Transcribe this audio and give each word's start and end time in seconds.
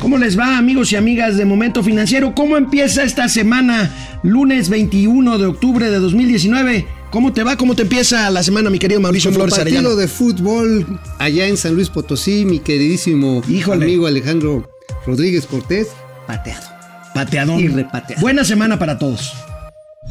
¿Cómo 0.00 0.16
les 0.18 0.38
va 0.38 0.58
amigos 0.58 0.92
y 0.92 0.96
amigas 0.96 1.36
de 1.36 1.44
Momento 1.44 1.82
Financiero? 1.82 2.34
¿Cómo 2.34 2.56
empieza 2.56 3.02
esta 3.02 3.28
semana, 3.28 3.90
lunes 4.22 4.68
21 4.68 5.38
de 5.38 5.46
octubre 5.46 5.90
de 5.90 5.98
2019? 5.98 6.86
¿Cómo 7.10 7.32
te 7.32 7.42
va? 7.42 7.56
¿Cómo 7.56 7.74
te 7.74 7.82
empieza 7.82 8.30
la 8.30 8.42
semana, 8.42 8.70
mi 8.70 8.78
querido 8.78 9.00
Mauricio 9.00 9.30
Como 9.30 9.38
Flores 9.46 9.56
partido 9.56 9.78
Arellano? 9.78 9.96
de 9.96 10.08
fútbol 10.08 11.00
allá 11.18 11.46
en 11.48 11.56
San 11.56 11.74
Luis 11.74 11.88
Potosí, 11.88 12.44
mi 12.44 12.60
queridísimo 12.60 13.42
Híjole. 13.48 13.86
amigo 13.86 14.06
Alejandro 14.06 14.70
Rodríguez 15.06 15.46
Cortés, 15.46 15.88
pateado. 16.26 16.66
Pateadón. 17.14 17.58
Y 17.58 17.68
repateado. 17.68 18.20
Buena 18.20 18.44
semana 18.44 18.78
para 18.78 18.98
todos. 18.98 19.32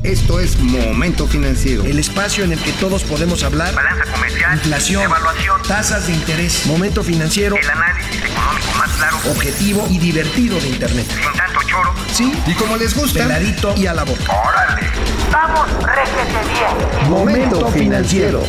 Esto 0.04 0.39
es 0.39 0.57
Momento 0.59 1.27
Financiero. 1.27 1.84
El 1.84 2.00
espacio 2.00 2.43
en 2.43 2.52
el 2.54 2.59
que 2.59 2.71
todos 2.73 3.04
podemos 3.04 3.43
hablar. 3.43 3.73
balanza 3.73 4.05
comercial, 4.11 4.54
Inflación, 4.54 5.04
evaluación, 5.04 5.61
tasas 5.68 6.07
de 6.07 6.14
interés, 6.14 6.66
momento 6.66 7.04
financiero, 7.04 7.55
el 7.57 7.70
análisis 7.70 8.15
económico 8.23 8.68
más 8.78 8.91
claro, 8.91 9.18
objetivo 9.32 9.88
y 9.89 9.97
divertido 9.97 10.60
de 10.60 10.69
Internet. 10.69 11.07
sin 11.10 11.33
tanto 11.38 11.60
choro. 11.68 11.93
Sí, 12.14 12.32
Y 12.46 12.54
como 12.54 12.78
les 12.78 12.96
gusta, 12.96 13.21
peladito 13.24 13.74
y 13.75 13.88
a 13.88 13.93
la 13.93 14.04
boca. 14.04 14.32
¡Órale! 14.32 14.88
¡Vamos, 15.32 15.68
réjete 15.83 16.54
bien! 16.54 17.10
Momento 17.10 17.68
Financiero. 17.71 18.43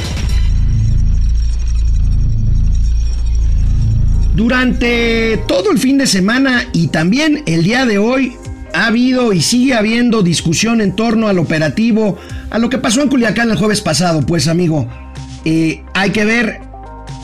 Durante 4.34 5.38
todo 5.48 5.72
el 5.72 5.78
fin 5.78 5.98
de 5.98 6.06
semana 6.06 6.64
y 6.72 6.88
también 6.88 7.42
el 7.46 7.64
día 7.64 7.84
de 7.86 7.98
hoy 7.98 8.36
ha 8.78 8.86
habido 8.86 9.32
y 9.32 9.40
sigue 9.40 9.74
habiendo 9.74 10.22
discusión 10.22 10.80
en 10.80 10.94
torno 10.94 11.26
al 11.26 11.40
operativo, 11.40 12.16
a 12.48 12.58
lo 12.58 12.70
que 12.70 12.78
pasó 12.78 13.02
en 13.02 13.08
Culiacán 13.08 13.50
el 13.50 13.56
jueves 13.56 13.80
pasado, 13.80 14.24
pues 14.24 14.46
amigo. 14.46 14.88
Eh, 15.44 15.82
hay 15.94 16.10
que 16.10 16.24
ver 16.24 16.60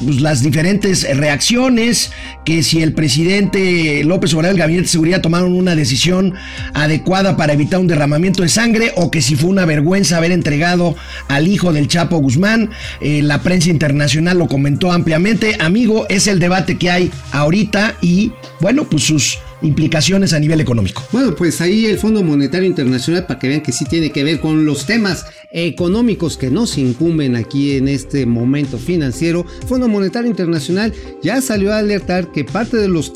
pues, 0.04 0.20
las 0.20 0.42
diferentes 0.42 1.06
reacciones, 1.16 2.10
que 2.44 2.64
si 2.64 2.82
el 2.82 2.92
presidente 2.92 4.02
López 4.02 4.34
Obrador 4.34 4.54
y 4.54 4.56
el 4.56 4.60
Gabinete 4.62 4.82
de 4.86 4.88
Seguridad 4.88 5.20
tomaron 5.20 5.52
una 5.52 5.76
decisión 5.76 6.34
adecuada 6.72 7.36
para 7.36 7.52
evitar 7.52 7.78
un 7.78 7.86
derramamiento 7.86 8.42
de 8.42 8.48
sangre 8.48 8.92
o 8.96 9.12
que 9.12 9.22
si 9.22 9.36
fue 9.36 9.50
una 9.50 9.64
vergüenza 9.64 10.16
haber 10.16 10.32
entregado 10.32 10.96
al 11.28 11.46
hijo 11.46 11.72
del 11.72 11.86
Chapo 11.86 12.18
Guzmán. 12.18 12.70
Eh, 13.00 13.22
la 13.22 13.42
prensa 13.42 13.70
internacional 13.70 14.38
lo 14.38 14.48
comentó 14.48 14.90
ampliamente. 14.90 15.56
Amigo, 15.60 16.06
es 16.08 16.26
el 16.26 16.40
debate 16.40 16.78
que 16.78 16.90
hay 16.90 17.12
ahorita 17.30 17.94
y 18.00 18.32
bueno, 18.60 18.84
pues 18.90 19.04
sus 19.04 19.38
implicaciones 19.64 20.32
a 20.32 20.38
nivel 20.38 20.60
económico. 20.60 21.02
Bueno, 21.10 21.34
pues 21.34 21.60
ahí 21.60 21.86
el 21.86 21.98
Fondo 21.98 22.22
Monetario 22.22 22.68
Internacional, 22.68 23.26
para 23.26 23.40
que 23.40 23.48
vean 23.48 23.62
que 23.62 23.72
sí 23.72 23.84
tiene 23.84 24.10
que 24.10 24.22
ver 24.22 24.40
con 24.40 24.64
los 24.66 24.86
temas 24.86 25.26
económicos 25.50 26.36
que 26.36 26.50
nos 26.50 26.78
incumben 26.78 27.34
aquí 27.36 27.76
en 27.76 27.88
este 27.88 28.26
momento 28.26 28.78
financiero, 28.78 29.44
Fondo 29.66 29.88
Monetario 29.88 30.28
Internacional 30.28 30.92
ya 31.22 31.40
salió 31.40 31.72
a 31.72 31.78
alertar 31.78 32.30
que 32.32 32.44
parte 32.44 32.76
de 32.76 32.88
los 32.88 33.12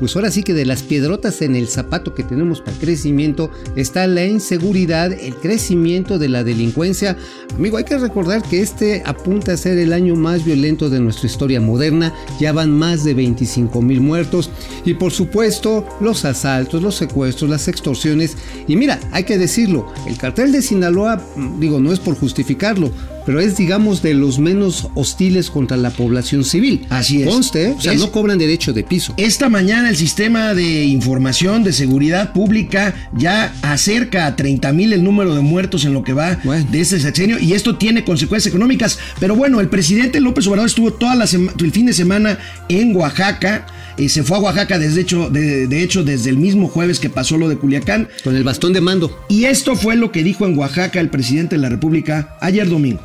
pues 0.00 0.16
ahora 0.16 0.30
sí 0.30 0.42
que 0.42 0.54
de 0.54 0.64
las 0.64 0.82
piedrotas 0.82 1.42
en 1.42 1.54
el 1.54 1.68
zapato 1.68 2.14
que 2.14 2.22
tenemos 2.22 2.62
para 2.62 2.78
crecimiento 2.78 3.50
está 3.76 4.06
la 4.06 4.24
inseguridad, 4.24 5.12
el 5.12 5.34
crecimiento 5.34 6.18
de 6.18 6.30
la 6.30 6.42
delincuencia. 6.42 7.18
Amigo, 7.54 7.76
hay 7.76 7.84
que 7.84 7.98
recordar 7.98 8.42
que 8.42 8.62
este 8.62 9.02
apunta 9.04 9.52
a 9.52 9.58
ser 9.58 9.76
el 9.76 9.92
año 9.92 10.16
más 10.16 10.42
violento 10.42 10.88
de 10.88 11.00
nuestra 11.00 11.26
historia 11.26 11.60
moderna. 11.60 12.14
Ya 12.40 12.52
van 12.52 12.70
más 12.70 13.04
de 13.04 13.12
25 13.12 13.82
mil 13.82 14.00
muertos. 14.00 14.50
Y 14.86 14.94
por 14.94 15.12
supuesto, 15.12 15.86
los 16.00 16.24
asaltos, 16.24 16.82
los 16.82 16.94
secuestros, 16.94 17.50
las 17.50 17.68
extorsiones. 17.68 18.38
Y 18.66 18.76
mira, 18.76 18.98
hay 19.12 19.24
que 19.24 19.36
decirlo, 19.36 19.86
el 20.06 20.16
cartel 20.16 20.50
de 20.50 20.62
Sinaloa, 20.62 21.22
digo, 21.58 21.78
no 21.78 21.92
es 21.92 22.00
por 22.00 22.14
justificarlo, 22.14 22.90
pero 23.26 23.40
es, 23.40 23.56
digamos, 23.56 24.02
de 24.02 24.14
los 24.14 24.38
menos 24.38 24.88
hostiles 24.94 25.50
contra 25.50 25.76
la 25.76 25.90
población 25.90 26.44
civil. 26.44 26.86
Así 26.90 27.22
es. 27.22 27.28
Conste, 27.28 27.74
o 27.76 27.80
sea, 27.80 27.92
Es- 27.92 28.00
no 28.00 28.10
cobran 28.12 28.38
derecho 28.38 28.72
de 28.72 28.82
piso. 28.84 29.14
Esta 29.16 29.48
mañana 29.48 29.88
el 29.90 29.96
sistema 29.96 30.54
de 30.54 30.84
información 30.84 31.62
de 31.64 31.72
seguridad 31.72 32.32
pública 32.32 32.94
ya 33.16 33.52
acerca 33.62 34.26
a 34.26 34.36
30 34.36 34.72
mil 34.72 34.92
el 34.92 35.02
número 35.04 35.34
de 35.34 35.40
muertos 35.42 35.84
en 35.84 35.92
lo 35.92 36.02
que 36.04 36.12
va 36.12 36.38
Bueno. 36.44 36.66
de 36.70 36.80
este 36.80 37.00
sexenio 37.00 37.38
y 37.38 37.52
esto 37.54 37.76
tiene 37.76 38.04
consecuencias 38.04 38.50
económicas. 38.52 38.98
Pero 39.18 39.34
bueno, 39.36 39.60
el 39.60 39.68
presidente 39.68 40.20
López 40.20 40.46
Obrador 40.46 40.68
estuvo 40.68 40.92
toda 40.92 41.14
la 41.14 41.24
el 41.24 41.72
fin 41.72 41.86
de 41.86 41.92
semana 41.92 42.38
en 42.68 42.94
Oaxaca. 42.96 43.66
eh, 43.98 44.08
se 44.08 44.22
fue 44.22 44.38
a 44.38 44.40
Oaxaca 44.40 44.78
desde 44.78 45.02
hecho, 45.02 45.28
de, 45.28 45.66
de 45.66 45.82
hecho 45.82 46.02
desde 46.04 46.30
el 46.30 46.38
mismo 46.38 46.68
jueves 46.68 46.98
que 47.00 47.10
pasó 47.10 47.36
lo 47.36 47.48
de 47.48 47.56
Culiacán. 47.58 48.08
Con 48.24 48.34
el 48.34 48.44
bastón 48.44 48.72
de 48.72 48.80
mando. 48.80 49.14
Y 49.28 49.44
esto 49.44 49.76
fue 49.76 49.94
lo 49.96 50.10
que 50.10 50.22
dijo 50.22 50.46
en 50.46 50.56
Oaxaca 50.56 51.00
el 51.00 51.10
presidente 51.10 51.56
de 51.56 51.62
la 51.62 51.68
República 51.68 52.36
ayer 52.40 52.68
domingo. 52.68 53.00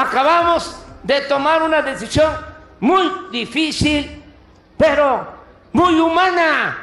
Acabamos 0.00 0.76
de 1.02 1.20
tomar 1.22 1.62
una 1.62 1.82
decisión 1.82 2.32
muy 2.80 3.28
difícil, 3.30 4.22
pero 4.76 5.26
muy 5.72 5.98
humana. 6.00 6.78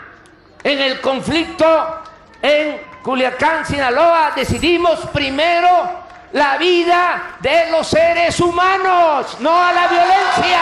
En 0.63 0.79
el 0.79 1.01
conflicto 1.01 2.01
en 2.41 2.81
Culiacán, 3.03 3.65
Sinaloa, 3.65 4.31
decidimos 4.35 4.99
primero 5.13 6.05
la 6.33 6.57
vida 6.57 7.37
de 7.39 7.71
los 7.71 7.87
seres 7.87 8.39
humanos, 8.39 9.37
no 9.39 9.63
a 9.63 9.71
la 9.71 9.87
violencia. 9.87 10.59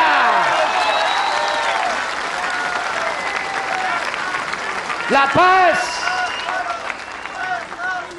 La 5.09 5.27
paz, 5.31 6.01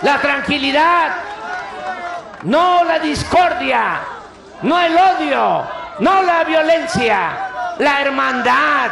la 0.03 0.21
tranquilidad, 0.21 1.17
no 2.43 2.85
la 2.85 2.99
discordia, 2.99 4.01
no 4.63 4.81
el 4.81 4.97
odio, 4.97 5.65
no 6.01 6.23
la 6.23 6.45
violencia, 6.45 7.75
la 7.79 8.01
hermandad, 8.01 8.91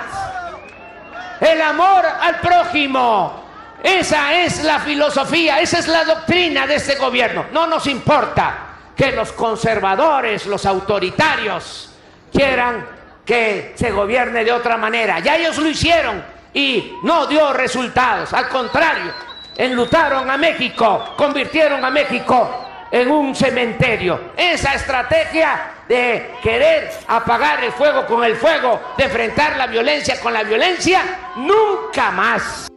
el 1.41 1.61
amor 1.61 2.05
al 2.21 2.41
prójimo. 2.41 3.45
Esa 3.83 4.35
es 4.35 4.65
la 4.65 4.79
filosofía, 4.79 5.61
esa 5.61 5.79
es 5.79 5.89
la 5.89 6.05
doctrina 6.05 6.67
de 6.67 6.77
este 6.77 6.95
gobierno. 6.97 7.47
No 7.53 7.67
nos 7.67 7.87
importa 7.87 8.57
que 8.97 9.13
los 9.13 9.33
conservadores, 9.33 10.47
los 10.47 10.65
autoritarios, 10.65 11.91
quieran 12.33 12.87
que 13.25 13.75
se 13.77 13.91
gobierne 13.91 14.45
de 14.45 14.53
otra 14.53 14.77
manera. 14.77 15.21
Ya 15.21 15.37
ellos 15.37 15.59
lo 15.59 15.69
hicieron 15.69 16.25
y 16.53 16.95
no 17.03 17.27
dio 17.27 17.53
resultados. 17.53 18.33
Al 18.33 18.49
contrario, 18.49 19.13
enlutaron 19.57 20.31
a 20.31 20.37
México, 20.37 21.15
convirtieron 21.17 21.85
a 21.85 21.91
México 21.91 22.64
en 22.95 23.11
un 23.11 23.35
cementerio. 23.35 24.31
Esa 24.37 24.75
estrategia 24.75 25.73
de 25.89 26.31
querer 26.41 26.93
apagar 27.09 27.65
el 27.65 27.73
fuego 27.73 28.07
con 28.07 28.23
el 28.23 28.37
fuego, 28.37 28.81
de 28.97 29.05
enfrentar 29.05 29.57
la 29.57 29.67
violencia 29.67 30.21
con 30.21 30.33
la 30.33 30.45
violencia, 30.45 31.03
nunca 31.35 32.13
más. 32.13 32.69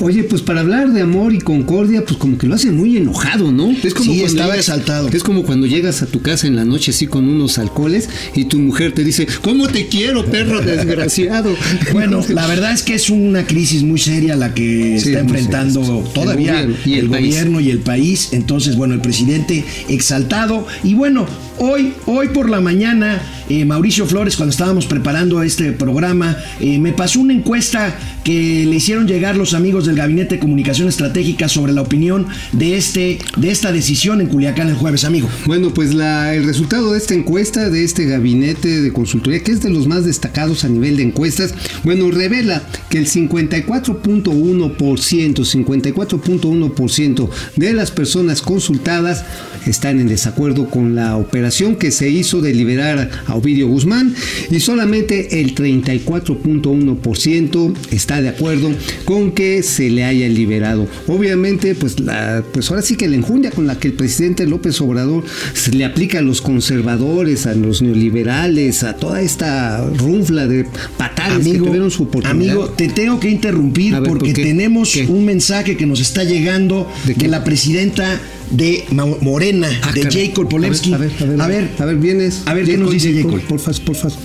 Oye, 0.00 0.24
pues 0.24 0.40
para 0.42 0.60
hablar 0.60 0.92
de 0.92 1.02
amor 1.02 1.34
y 1.34 1.38
concordia, 1.38 2.04
pues 2.04 2.16
como 2.16 2.38
que 2.38 2.46
lo 2.46 2.54
hace 2.54 2.70
muy 2.70 2.96
enojado, 2.96 3.52
¿no? 3.52 3.70
Es 3.70 3.78
Sí, 3.82 3.90
cuando 3.92 4.12
estaba 4.14 4.54
llegas- 4.54 4.58
exaltado. 4.68 5.08
Es 5.12 5.22
como 5.22 5.42
cuando 5.42 5.66
llegas 5.66 6.02
a 6.02 6.06
tu 6.06 6.22
casa 6.22 6.46
en 6.46 6.56
la 6.56 6.64
noche 6.64 6.90
así 6.92 7.06
con 7.06 7.28
unos 7.28 7.58
alcoholes 7.58 8.08
y 8.34 8.44
tu 8.46 8.58
mujer 8.58 8.92
te 8.92 9.04
dice, 9.04 9.26
¿cómo 9.42 9.68
te 9.68 9.86
quiero, 9.88 10.24
perro 10.24 10.60
desgraciado? 10.62 11.54
Bueno, 11.92 12.24
la 12.30 12.46
verdad 12.46 12.72
es 12.72 12.82
que 12.82 12.94
es 12.94 13.10
una 13.10 13.44
crisis 13.46 13.82
muy 13.82 13.98
seria 13.98 14.36
la 14.36 14.54
que 14.54 14.98
Sí, 14.98 15.08
está 15.10 15.20
enfrentando 15.20 15.84
sí. 15.84 16.10
todavía 16.14 16.60
El 16.60 16.70
el, 16.70 16.76
gobierno 16.76 16.86
y 16.86 16.98
el 16.98 17.08
país. 17.10 17.26
gobierno 17.34 17.60
y 17.60 17.70
el 17.70 17.78
país. 17.80 18.28
Entonces, 18.32 18.76
bueno, 18.76 18.94
el 18.94 19.00
presidente 19.00 19.64
exaltado. 19.88 20.66
Y 20.82 20.94
bueno, 20.94 21.26
hoy, 21.58 21.92
hoy 22.06 22.28
por 22.28 22.48
la 22.48 22.60
mañana, 22.60 23.20
eh, 23.50 23.64
Mauricio 23.64 24.06
Flores, 24.06 24.36
cuando 24.36 24.52
estábamos 24.52 24.86
preparando 24.86 25.42
este 25.42 25.72
programa, 25.72 26.36
eh, 26.60 26.78
me 26.78 26.92
pasó 26.92 27.18
una 27.18 27.34
encuesta 27.34 27.98
que 28.22 28.64
le 28.64 28.76
hicieron 28.76 29.08
llegar 29.08 29.36
los 29.36 29.54
amigos 29.54 29.86
del 29.86 29.96
Gabinete 29.96 30.36
de 30.36 30.40
Comunicación 30.40 30.86
Estratégica 30.86 31.48
sobre 31.48 31.72
la 31.72 31.82
opinión 31.82 32.28
de, 32.52 32.76
este, 32.76 33.18
de 33.36 33.50
esta 33.50 33.72
decisión 33.72 34.20
en 34.20 34.28
Culiacán 34.28 34.68
el 34.68 34.76
jueves, 34.76 35.02
amigo. 35.02 35.28
Bueno, 35.46 35.74
pues 35.74 35.90
el 35.90 36.44
resultado 36.44 36.92
de 36.92 36.98
esta 36.98 37.14
encuesta, 37.14 37.70
de 37.70 37.82
este 37.82 38.04
gabinete 38.04 38.82
de 38.82 38.92
consultoría, 38.92 39.42
que 39.42 39.50
es 39.50 39.62
de 39.62 39.70
los 39.70 39.88
más 39.88 40.04
destacados 40.04 40.64
a 40.64 40.68
nivel 40.68 40.98
de 40.98 41.02
encuestas, 41.02 41.52
bueno, 41.82 42.08
revela 42.12 42.62
que 42.88 42.98
el 42.98 43.08
54.1%, 43.08 44.76
54.1% 44.76 47.28
de 47.56 47.72
las 47.72 47.90
personas 47.90 48.42
consultadas 48.42 49.24
están 49.66 49.98
en 49.98 50.06
desacuerdo 50.06 50.70
con 50.70 50.94
la 50.94 51.16
operación 51.16 51.74
que 51.74 51.90
se 51.90 52.10
hizo 52.10 52.40
de 52.40 52.54
liberar 52.54 53.10
a 53.26 53.39
Ovidio 53.40 53.68
Guzmán 53.68 54.14
y 54.50 54.60
solamente 54.60 55.40
el 55.40 55.54
34.1% 55.54 57.74
está 57.90 58.20
de 58.22 58.28
acuerdo 58.28 58.70
con 59.04 59.32
que 59.32 59.62
se 59.62 59.90
le 59.90 60.04
haya 60.04 60.28
liberado. 60.28 60.86
Obviamente, 61.06 61.74
pues, 61.74 62.00
la, 62.00 62.42
pues 62.52 62.70
ahora 62.70 62.82
sí 62.82 62.96
que 62.96 63.08
la 63.08 63.16
enjundia 63.16 63.50
con 63.50 63.66
la 63.66 63.78
que 63.78 63.88
el 63.88 63.94
presidente 63.94 64.46
López 64.46 64.80
Obrador 64.80 65.24
se 65.54 65.72
le 65.72 65.84
aplica 65.84 66.18
a 66.18 66.22
los 66.22 66.40
conservadores, 66.40 67.46
a 67.46 67.54
los 67.54 67.82
neoliberales, 67.82 68.82
a 68.82 68.96
toda 68.96 69.20
esta 69.20 69.84
runfla 69.98 70.46
de 70.46 70.66
patales 70.96 71.46
que 71.46 71.58
tuvieron 71.58 71.90
su 71.90 72.04
oportunidad. 72.04 72.54
amigo, 72.54 72.68
te 72.70 72.88
tengo 72.88 73.20
que 73.20 73.30
interrumpir 73.30 73.94
ver, 73.94 74.02
porque 74.04 74.32
tenemos 74.32 74.92
¿Qué? 74.92 75.06
un 75.06 75.24
mensaje 75.24 75.76
que 75.76 75.86
nos 75.86 76.00
está 76.00 76.24
llegando 76.24 76.90
¿De 77.06 77.14
qué? 77.14 77.28
la 77.28 77.44
presidenta 77.44 78.20
de 78.50 78.84
Morena, 79.20 79.68
Ah, 79.82 79.92
de 79.92 80.02
caray. 80.02 80.28
Jacob 80.28 80.48
Polewski. 80.48 80.92
A 80.94 80.98
ver, 80.98 81.10
a 81.20 81.24
ver, 81.24 81.40
a 81.40 81.46
ver, 81.46 81.68
a 81.78 81.84
ver, 81.84 81.96
vienes. 81.96 82.42
A 82.46 82.54
ver, 82.54 82.64
¿qué 82.64 82.76
nos 82.76 82.90
dice 82.90 83.12
Jacob? 83.12 83.40
Porfas, 83.42 83.80
porfas. 83.80 84.18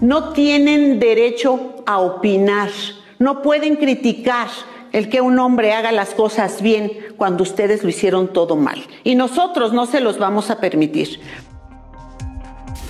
no 0.00 0.32
tienen 0.32 0.98
derecho 1.00 1.76
a 1.86 1.98
opinar, 2.00 2.68
no 3.18 3.40
pueden 3.42 3.76
criticar 3.76 4.48
el 4.92 5.08
que 5.08 5.20
un 5.20 5.38
hombre 5.38 5.72
haga 5.72 5.90
las 5.92 6.10
cosas 6.10 6.60
bien 6.62 6.90
cuando 7.16 7.42
ustedes 7.42 7.82
lo 7.82 7.88
hicieron 7.88 8.32
todo 8.32 8.56
mal. 8.56 8.82
Y 9.04 9.14
nosotros 9.14 9.72
no 9.72 9.86
se 9.86 10.00
los 10.00 10.18
vamos 10.18 10.50
a 10.50 10.58
permitir. 10.60 11.20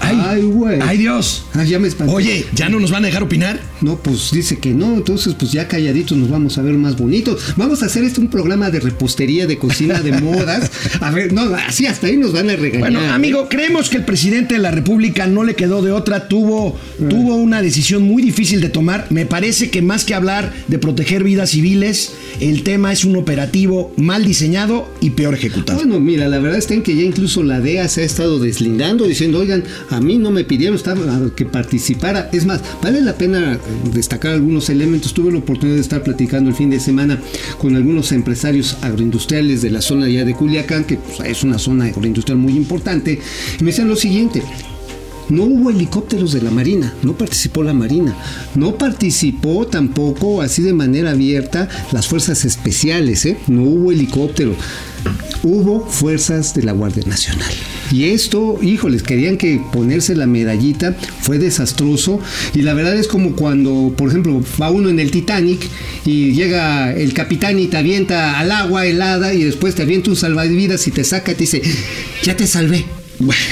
Ay, 0.06 0.18
Ay, 0.22 0.42
güey. 0.42 0.78
Ay, 0.80 0.98
Dios. 0.98 1.44
Ah, 1.54 1.64
ya 1.64 1.78
me 1.78 1.88
espanté. 1.88 2.12
Oye, 2.12 2.46
¿ya 2.54 2.68
no 2.68 2.80
nos 2.80 2.90
van 2.90 3.04
a 3.04 3.06
dejar 3.06 3.22
opinar? 3.22 3.60
No, 3.80 3.96
pues 3.96 4.30
dice 4.32 4.58
que 4.58 4.72
no, 4.72 4.94
entonces 4.94 5.34
pues 5.34 5.52
ya 5.52 5.68
calladitos 5.68 6.16
nos 6.16 6.30
vamos 6.30 6.58
a 6.58 6.62
ver 6.62 6.74
más 6.74 6.96
bonitos. 6.96 7.54
Vamos 7.56 7.82
a 7.82 7.86
hacer 7.86 8.04
este 8.04 8.20
un 8.20 8.28
programa 8.28 8.70
de 8.70 8.80
repostería, 8.80 9.46
de 9.46 9.58
cocina, 9.58 10.00
de 10.00 10.12
modas. 10.20 10.70
A 11.00 11.10
ver, 11.10 11.32
no, 11.32 11.42
así 11.54 11.86
hasta 11.86 12.06
ahí 12.06 12.16
nos 12.16 12.32
van 12.32 12.50
a 12.50 12.56
regañar. 12.56 12.90
Bueno, 12.90 13.12
amigo, 13.12 13.48
creemos 13.48 13.90
que 13.90 13.98
el 13.98 14.04
presidente 14.04 14.54
de 14.54 14.60
la 14.60 14.70
República 14.70 15.26
no 15.26 15.44
le 15.44 15.54
quedó 15.54 15.82
de 15.82 15.92
otra, 15.92 16.28
tuvo, 16.28 16.78
tuvo 17.08 17.36
una 17.36 17.62
decisión 17.62 18.02
muy 18.02 18.22
difícil 18.22 18.60
de 18.60 18.68
tomar. 18.68 19.06
Me 19.10 19.26
parece 19.26 19.70
que 19.70 19.82
más 19.82 20.04
que 20.04 20.14
hablar 20.14 20.52
de 20.68 20.78
proteger 20.78 21.24
vidas 21.24 21.50
civiles, 21.50 22.12
el 22.40 22.62
tema 22.62 22.92
es 22.92 23.04
un 23.04 23.16
operativo 23.16 23.92
mal 23.96 24.24
diseñado 24.24 24.88
y 25.00 25.10
peor 25.10 25.34
ejecutado. 25.34 25.78
Bueno, 25.78 26.00
mira, 26.00 26.28
la 26.28 26.38
verdad 26.38 26.58
está 26.58 26.74
en 26.74 26.82
que 26.82 26.96
ya 26.96 27.02
incluso 27.02 27.42
la 27.42 27.60
DEA 27.60 27.88
se 27.88 28.02
ha 28.02 28.04
estado 28.04 28.38
deslindando, 28.38 29.06
diciendo, 29.06 29.38
oigan, 29.38 29.64
a 29.96 30.00
mí 30.00 30.18
no 30.18 30.30
me 30.30 30.44
pidieron 30.44 30.76
estaba- 30.76 31.30
que 31.34 31.46
participara. 31.46 32.28
Es 32.32 32.44
más, 32.44 32.60
vale 32.82 33.00
la 33.00 33.14
pena 33.14 33.54
eh, 33.54 33.58
destacar 33.92 34.32
algunos 34.32 34.68
elementos. 34.68 35.14
Tuve 35.14 35.32
la 35.32 35.38
oportunidad 35.38 35.76
de 35.76 35.82
estar 35.82 36.02
platicando 36.02 36.50
el 36.50 36.56
fin 36.56 36.70
de 36.70 36.78
semana 36.80 37.18
con 37.58 37.74
algunos 37.76 38.12
empresarios 38.12 38.76
agroindustriales 38.82 39.62
de 39.62 39.70
la 39.70 39.80
zona 39.80 40.08
ya 40.08 40.24
de 40.24 40.34
Culiacán, 40.34 40.84
que 40.84 40.96
pues, 40.96 41.20
es 41.28 41.42
una 41.42 41.58
zona 41.58 41.86
agroindustrial 41.86 42.38
muy 42.38 42.54
importante, 42.56 43.20
y 43.58 43.64
me 43.64 43.70
decían 43.70 43.88
lo 43.88 43.96
siguiente. 43.96 44.42
No 45.28 45.42
hubo 45.42 45.70
helicópteros 45.70 46.32
de 46.32 46.40
la 46.42 46.52
Marina, 46.52 46.94
no 47.02 47.14
participó 47.14 47.64
la 47.64 47.72
Marina, 47.72 48.14
no 48.54 48.76
participó 48.78 49.66
tampoco 49.66 50.40
así 50.40 50.62
de 50.62 50.72
manera 50.72 51.10
abierta 51.10 51.68
las 51.90 52.06
fuerzas 52.06 52.44
especiales, 52.44 53.26
¿eh? 53.26 53.36
no 53.48 53.62
hubo 53.64 53.90
helicóptero, 53.90 54.54
hubo 55.42 55.84
fuerzas 55.84 56.54
de 56.54 56.62
la 56.62 56.72
Guardia 56.72 57.02
Nacional. 57.06 57.50
Y 57.90 58.04
esto, 58.10 58.58
híjoles, 58.62 59.02
querían 59.02 59.36
que 59.36 59.60
ponerse 59.72 60.14
la 60.14 60.26
medallita, 60.26 60.96
fue 61.20 61.38
desastroso. 61.38 62.20
Y 62.54 62.62
la 62.62 62.74
verdad 62.74 62.96
es 62.96 63.08
como 63.08 63.36
cuando, 63.36 63.94
por 63.96 64.10
ejemplo, 64.10 64.42
va 64.60 64.70
uno 64.70 64.88
en 64.88 65.00
el 65.00 65.10
Titanic 65.10 65.60
y 66.04 66.32
llega 66.32 66.94
el 66.94 67.12
capitán 67.12 67.58
y 67.58 67.66
te 67.66 67.76
avienta 67.76 68.38
al 68.38 68.52
agua 68.52 68.86
helada 68.86 69.34
y 69.34 69.44
después 69.44 69.74
te 69.74 69.82
avienta 69.82 70.10
un 70.10 70.16
salvavidas 70.16 70.86
y 70.86 70.90
te 70.90 71.04
saca 71.04 71.32
y 71.32 71.34
te 71.34 71.40
dice, 71.40 71.62
ya 72.22 72.36
te 72.36 72.46
salvé. 72.46 72.84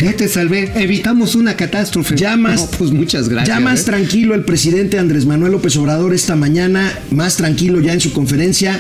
Ya 0.03 0.13
te 0.13 0.29
salvé, 0.29 0.71
evitamos 0.77 1.35
una 1.35 1.57
catástrofe. 1.57 2.17
Ya 2.17 2.37
más, 2.37 2.61
No, 2.61 2.67
pues 2.79 2.91
muchas 2.91 3.29
gracias. 3.29 3.57
Ya 3.57 3.61
más 3.61 3.81
¿eh? 3.81 3.85
tranquilo 3.85 4.35
el 4.35 4.45
presidente 4.45 4.99
Andrés 4.99 5.25
Manuel 5.25 5.53
López 5.53 5.77
Obrador 5.77 6.13
esta 6.13 6.37
mañana, 6.37 6.93
más 7.11 7.37
tranquilo 7.37 7.81
ya 7.81 7.95
en 7.95 8.01
su 8.01 8.13
conferencia, 8.13 8.79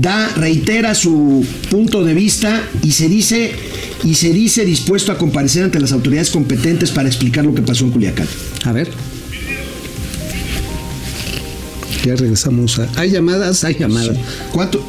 da, 0.00 0.28
reitera 0.36 0.94
su 0.94 1.44
punto 1.70 2.04
de 2.04 2.14
vista 2.14 2.62
y 2.82 2.92
se 2.92 3.08
dice 3.08 3.52
y 4.04 4.14
se 4.14 4.32
dice 4.32 4.64
dispuesto 4.64 5.12
a 5.12 5.18
comparecer 5.18 5.62
ante 5.64 5.80
las 5.80 5.92
autoridades 5.92 6.30
competentes 6.30 6.90
para 6.90 7.08
explicar 7.08 7.44
lo 7.44 7.54
que 7.54 7.62
pasó 7.62 7.84
en 7.84 7.90
Culiacán. 7.92 8.26
A 8.64 8.72
ver. 8.72 8.90
Ya 12.04 12.14
regresamos 12.16 12.78
a. 12.78 12.88
Hay 12.96 13.10
llamadas, 13.10 13.64
hay 13.64 13.76
llamadas. 13.78 14.16
¿Cuánto? 14.52 14.84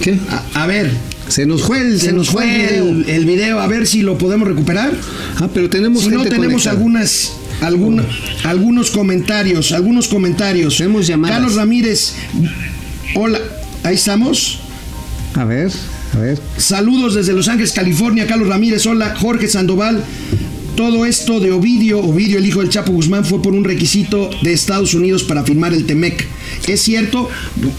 ¿Qué? 0.00 0.16
A, 0.30 0.62
a 0.62 0.66
ver, 0.66 0.90
Se 1.28 1.44
nos 1.46 1.62
fue 1.62 1.80
el, 1.80 2.00
se 2.00 2.12
nos 2.12 2.28
fue 2.30 2.76
el 3.08 3.24
video, 3.24 3.58
a 3.58 3.66
ver 3.66 3.86
si 3.86 4.02
lo 4.02 4.16
podemos 4.18 4.46
recuperar. 4.46 4.92
Ah, 5.38 5.48
pero 5.52 5.68
tenemos 5.70 6.02
Si 6.04 6.10
no, 6.10 6.22
tenemos 6.22 6.46
conectada. 6.62 6.70
algunas, 6.76 7.32
alguna- 7.62 8.04
algunos 8.44 8.90
comentarios, 8.92 9.72
algunos 9.72 10.06
comentarios. 10.06 10.76
Tenemos 10.76 11.06
llamadas. 11.06 11.36
Carlos 11.38 11.54
Ramírez, 11.56 12.12
hola, 13.16 13.40
ahí 13.84 13.94
estamos. 13.94 14.58
A 15.34 15.44
ver, 15.44 15.70
a 16.14 16.18
ver. 16.18 16.40
Saludos 16.56 17.14
desde 17.14 17.32
Los 17.32 17.48
Ángeles, 17.48 17.72
California. 17.72 18.26
Carlos 18.26 18.48
Ramírez, 18.48 18.86
hola. 18.86 19.14
Jorge 19.16 19.46
Sandoval. 19.48 20.04
Todo 20.76 21.06
esto 21.06 21.38
de 21.38 21.52
Ovidio, 21.52 22.00
Ovidio, 22.00 22.38
el 22.38 22.46
hijo 22.46 22.60
del 22.60 22.68
Chapo 22.68 22.90
Guzmán, 22.90 23.24
fue 23.24 23.40
por 23.40 23.54
un 23.54 23.62
requisito 23.62 24.28
de 24.42 24.52
Estados 24.52 24.92
Unidos 24.92 25.22
para 25.22 25.44
firmar 25.44 25.72
el 25.72 25.86
TEMEC. 25.86 26.26
Es 26.66 26.82
cierto, 26.82 27.28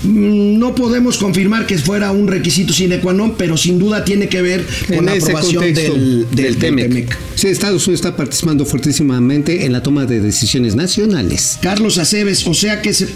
mm, 0.03 0.57
no 0.57 0.75
podemos 0.75 1.17
confirmar 1.17 1.67
que 1.67 1.77
fuera 1.77 2.13
un 2.13 2.29
requisito 2.29 2.71
sine 2.71 3.01
qua 3.01 3.11
non, 3.11 3.35
pero 3.35 3.57
sin 3.57 3.79
duda 3.79 4.05
tiene 4.05 4.29
que 4.29 4.41
ver 4.41 4.65
con 4.87 4.99
En 4.99 5.05
la 5.07 5.11
aprobación 5.11 5.73
del, 5.73 5.75
del, 5.75 6.27
del 6.31 6.55
TEMEC. 6.55 6.87
TEMEC. 6.87 7.17
Sí, 7.35 7.47
Estados 7.47 7.85
Unidos 7.85 7.99
está 8.05 8.15
participando 8.15 8.65
fuertísimamente 8.65 9.65
en 9.65 9.73
la 9.73 9.83
toma 9.83 10.05
de 10.05 10.21
decisiones 10.21 10.75
nacionales. 10.75 11.59
Carlos 11.61 11.97
Aceves, 11.97 12.47
o 12.47 12.53
sea 12.53 12.81
que 12.81 12.93
se, 12.93 13.09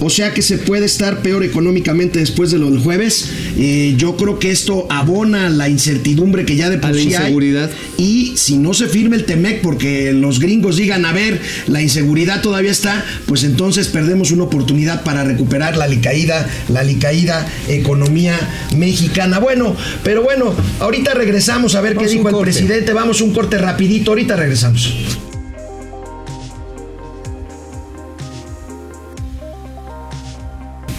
o 0.00 0.10
sea 0.10 0.32
que 0.34 0.42
se 0.42 0.58
puede 0.58 0.86
estar 0.86 1.22
peor 1.22 1.44
económicamente 1.44 2.18
después 2.18 2.50
de 2.50 2.58
lo 2.58 2.70
del 2.70 2.80
jueves. 2.80 3.30
Eh, 3.56 3.94
yo 3.96 4.16
creo 4.16 4.38
que 4.38 4.50
esto 4.50 4.86
abona 4.90 5.48
la 5.48 5.68
incertidumbre 5.68 6.44
que 6.44 6.56
ya 6.56 6.70
de 6.70 6.78
por 6.78 6.90
A 6.90 6.92
la 6.92 6.98
sí 6.98 7.08
hay. 7.14 7.22
inseguridad. 7.22 7.70
Y 7.96 8.32
si 8.36 8.56
no 8.58 8.74
se 8.74 8.86
firme 8.86 9.16
el 9.16 9.24
TEMEC 9.24 9.60
porque 9.62 10.12
los 10.12 10.40
gringos 10.40 10.76
digan, 10.76 11.04
a 11.06 11.12
ver, 11.12 11.40
la 11.66 11.80
inseguridad 11.82 12.42
todavía 12.42 12.70
está, 12.70 13.04
pues 13.26 13.44
entonces 13.44 13.88
perdemos 13.88 14.30
una 14.30 14.44
oportunidad 14.44 15.02
para 15.04 15.24
recuperar 15.24 15.76
la 15.76 15.86
licaída, 15.86 16.48
la 16.68 16.82
licaída 16.82 17.46
economía 17.68 18.38
mexicana. 18.76 19.38
Bueno, 19.38 19.76
pero 20.02 20.22
bueno, 20.22 20.54
ahorita 20.80 21.14
regresamos 21.14 21.74
a 21.74 21.80
ver 21.80 21.94
Vamos 21.94 22.08
qué 22.10 22.16
dijo 22.16 22.28
el 22.28 22.34
corte. 22.34 22.50
presidente. 22.52 22.92
Vamos 22.92 23.20
un 23.20 23.32
corte 23.32 23.58
rapidito, 23.58 24.10
ahorita 24.10 24.36
regresamos. 24.36 24.92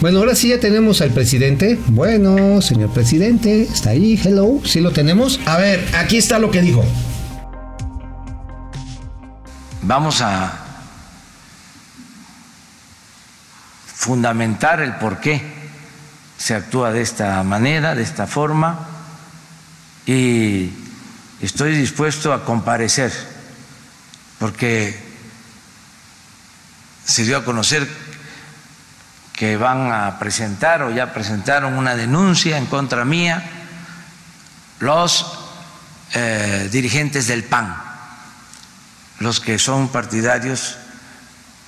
Bueno, 0.06 0.20
ahora 0.20 0.36
sí 0.36 0.50
ya 0.50 0.60
tenemos 0.60 1.00
al 1.00 1.10
presidente. 1.10 1.80
Bueno, 1.88 2.62
señor 2.62 2.92
presidente, 2.92 3.62
está 3.62 3.90
ahí. 3.90 4.16
Hello, 4.24 4.60
¿sí 4.64 4.78
lo 4.78 4.92
tenemos? 4.92 5.40
A 5.46 5.56
ver, 5.56 5.84
aquí 5.96 6.16
está 6.16 6.38
lo 6.38 6.48
que 6.48 6.62
dijo. 6.62 6.84
Vamos 9.82 10.20
a 10.20 10.64
fundamentar 13.96 14.80
el 14.80 14.94
por 14.94 15.18
qué 15.18 15.42
se 16.38 16.54
actúa 16.54 16.92
de 16.92 17.02
esta 17.02 17.42
manera, 17.42 17.96
de 17.96 18.04
esta 18.04 18.28
forma, 18.28 18.86
y 20.06 20.70
estoy 21.40 21.76
dispuesto 21.76 22.32
a 22.32 22.44
comparecer, 22.44 23.12
porque 24.38 24.96
se 27.04 27.24
dio 27.24 27.38
a 27.38 27.44
conocer 27.44 28.05
que 29.36 29.56
van 29.56 29.92
a 29.92 30.18
presentar 30.18 30.82
o 30.82 30.90
ya 30.90 31.12
presentaron 31.12 31.74
una 31.74 31.94
denuncia 31.94 32.56
en 32.56 32.66
contra 32.66 33.04
mía 33.04 33.44
los 34.80 35.26
eh, 36.14 36.68
dirigentes 36.72 37.28
del 37.28 37.44
PAN 37.44 37.86
los 39.18 39.40
que 39.40 39.58
son 39.58 39.88
partidarios 39.88 40.76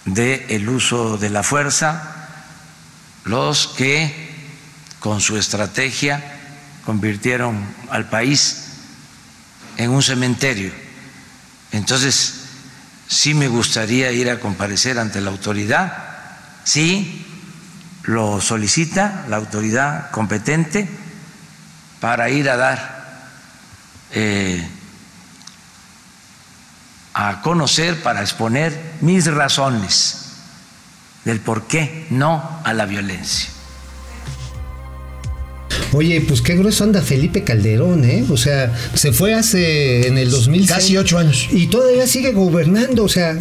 del 0.05 0.69
uso 0.69 1.17
de 1.17 1.31
la 1.31 1.43
fuerza, 1.43 2.29
los 3.25 3.69
que 3.69 4.29
con 5.01 5.21
su 5.21 5.37
estrategia 5.37 6.23
convirtieron 6.85 7.65
al 7.91 8.09
país 8.09 8.65
en 9.77 9.91
un 9.91 10.03
cementerio. 10.03 10.73
Entonces, 11.73 12.35
sí 13.07 13.35
me 13.35 13.49
gustaría 13.49 14.13
ir 14.13 14.31
a 14.31 14.41
comparecer 14.41 14.99
ante 14.99 15.21
la 15.21 15.31
autoridad, 15.31 15.93
sí 16.65 17.25
lo 18.09 18.41
solicita 18.41 19.27
la 19.29 19.37
autoridad 19.37 20.11
competente 20.11 20.89
para 22.01 22.31
ir 22.31 22.49
a 22.49 22.57
dar 22.57 23.29
eh, 24.13 24.67
a 27.13 27.43
conocer, 27.43 28.03
para 28.03 28.23
exponer 28.23 28.73
mis 29.03 29.27
razones 29.27 30.31
del 31.27 31.41
por 31.41 31.67
qué 31.67 32.07
no 32.09 32.61
a 32.65 32.73
la 32.73 32.87
violencia. 32.87 33.51
Oye, 35.93 36.23
pues 36.23 36.41
qué 36.41 36.57
grueso 36.57 36.85
anda 36.85 37.03
Felipe 37.03 37.45
Calderón, 37.45 38.05
¿eh? 38.05 38.25
O 38.31 38.39
sea, 38.39 38.75
se 38.95 39.13
fue 39.13 39.35
hace 39.35 40.09
en 40.09 40.17
el 40.17 40.31
2006. 40.31 40.71
Casi 40.71 40.97
ocho 40.97 41.19
años. 41.19 41.47
Y 41.51 41.67
todavía 41.67 42.07
sigue 42.07 42.33
gobernando, 42.33 43.05
o 43.05 43.09
sea, 43.09 43.37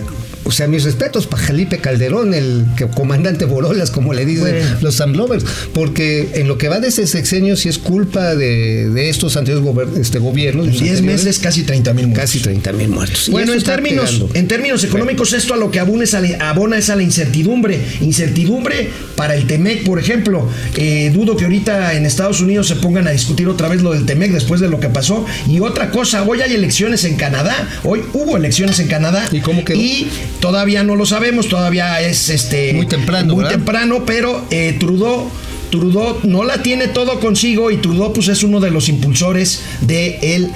o 0.47 0.51
sea, 0.51 0.67
mis 0.67 0.83
respetos 0.85 1.27
para 1.27 1.43
Felipe 1.43 1.77
Calderón, 1.79 2.33
el 2.33 2.65
que, 2.77 2.87
comandante 2.87 3.45
Borolas, 3.45 3.91
como 3.91 4.13
le 4.13 4.25
dicen 4.25 4.41
Bueno. 4.43 4.77
los 4.81 5.01
Amlovers, 5.01 5.45
porque 5.73 6.29
en 6.35 6.47
lo 6.47 6.57
que 6.57 6.69
va 6.69 6.79
de 6.79 6.87
ese 6.87 7.05
sexenio 7.05 7.55
sí 7.57 7.69
es 7.69 7.77
culpa 7.77 8.33
de, 8.35 8.89
de 8.89 9.09
estos 9.09 9.35
anteriores 9.37 9.67
gober- 9.67 9.99
este, 9.99 10.19
gobiernos. 10.19 10.65
los 10.67 10.79
10 10.79 10.91
anteriores, 10.99 11.25
meses, 11.25 11.39
casi 11.39 11.63
30 11.63 11.93
mil 11.93 12.07
muertos. 12.07 12.23
Casi 12.31 12.39
30 12.39 12.71
mil 12.73 12.87
muertos. 12.89 13.29
Bueno, 13.29 13.53
en 13.53 13.61
términos, 13.61 14.11
pegando. 14.13 14.29
en 14.35 14.47
términos 14.47 14.83
económicos, 14.83 15.33
esto 15.33 15.53
a 15.53 15.57
lo 15.57 15.69
que 15.69 15.79
abona 15.79 16.03
es 16.05 16.13
a, 16.13 16.21
la- 16.21 16.49
abona 16.49 16.77
es 16.77 16.89
a 16.89 16.95
la 16.95 17.03
incertidumbre. 17.03 17.79
Incertidumbre 18.01 18.89
para 19.15 19.35
el 19.35 19.45
TEMEC, 19.47 19.83
por 19.85 19.99
ejemplo. 19.99 20.47
Eh, 20.75 21.11
dudo 21.13 21.35
que 21.37 21.43
ahorita 21.45 21.93
en 21.93 22.05
Estados 22.05 22.41
Unidos 22.41 22.67
se 22.67 22.75
pongan 22.77 23.07
a 23.07 23.11
discutir 23.11 23.47
otra 23.47 23.67
vez 23.67 23.81
lo 23.81 23.91
del 23.93 24.05
TEMEC 24.05 24.31
después 24.31 24.61
de 24.61 24.69
lo 24.69 24.79
que 24.79 24.87
pasó. 24.89 25.25
Y 25.47 25.59
otra 25.59 25.91
cosa, 25.91 26.23
hoy 26.23 26.41
hay 26.41 26.53
elecciones 26.53 27.03
en 27.03 27.15
Canadá. 27.15 27.53
Hoy 27.83 28.01
hubo 28.13 28.37
elecciones 28.37 28.79
en 28.79 28.87
Canadá. 28.87 29.27
¿Y 29.31 29.39
cómo 29.41 29.63
quedó? 29.65 29.79
Y 29.79 30.07
todavía 30.39 30.83
no 30.83 30.95
lo 30.95 31.05
sabemos, 31.05 31.47
todavía 31.49 31.99
es 32.01 32.29
este 32.29 32.73
Muy 32.73 32.85
temprano, 32.85 33.33
Muy 33.33 33.43
¿verdad? 33.43 33.57
temprano, 33.57 34.03
pero 34.05 34.45
eh, 34.51 34.75
Trudeau. 34.79 35.29
Trudeau 35.69 36.19
no 36.23 36.43
la 36.43 36.63
tiene 36.63 36.87
todo 36.87 37.19
consigo 37.19 37.71
y 37.71 37.77
Trudeau 37.77 38.13
pues 38.13 38.27
es 38.27 38.43
uno 38.43 38.59
de 38.59 38.71
los 38.71 38.89
impulsores 38.89 39.61
del 39.81 40.51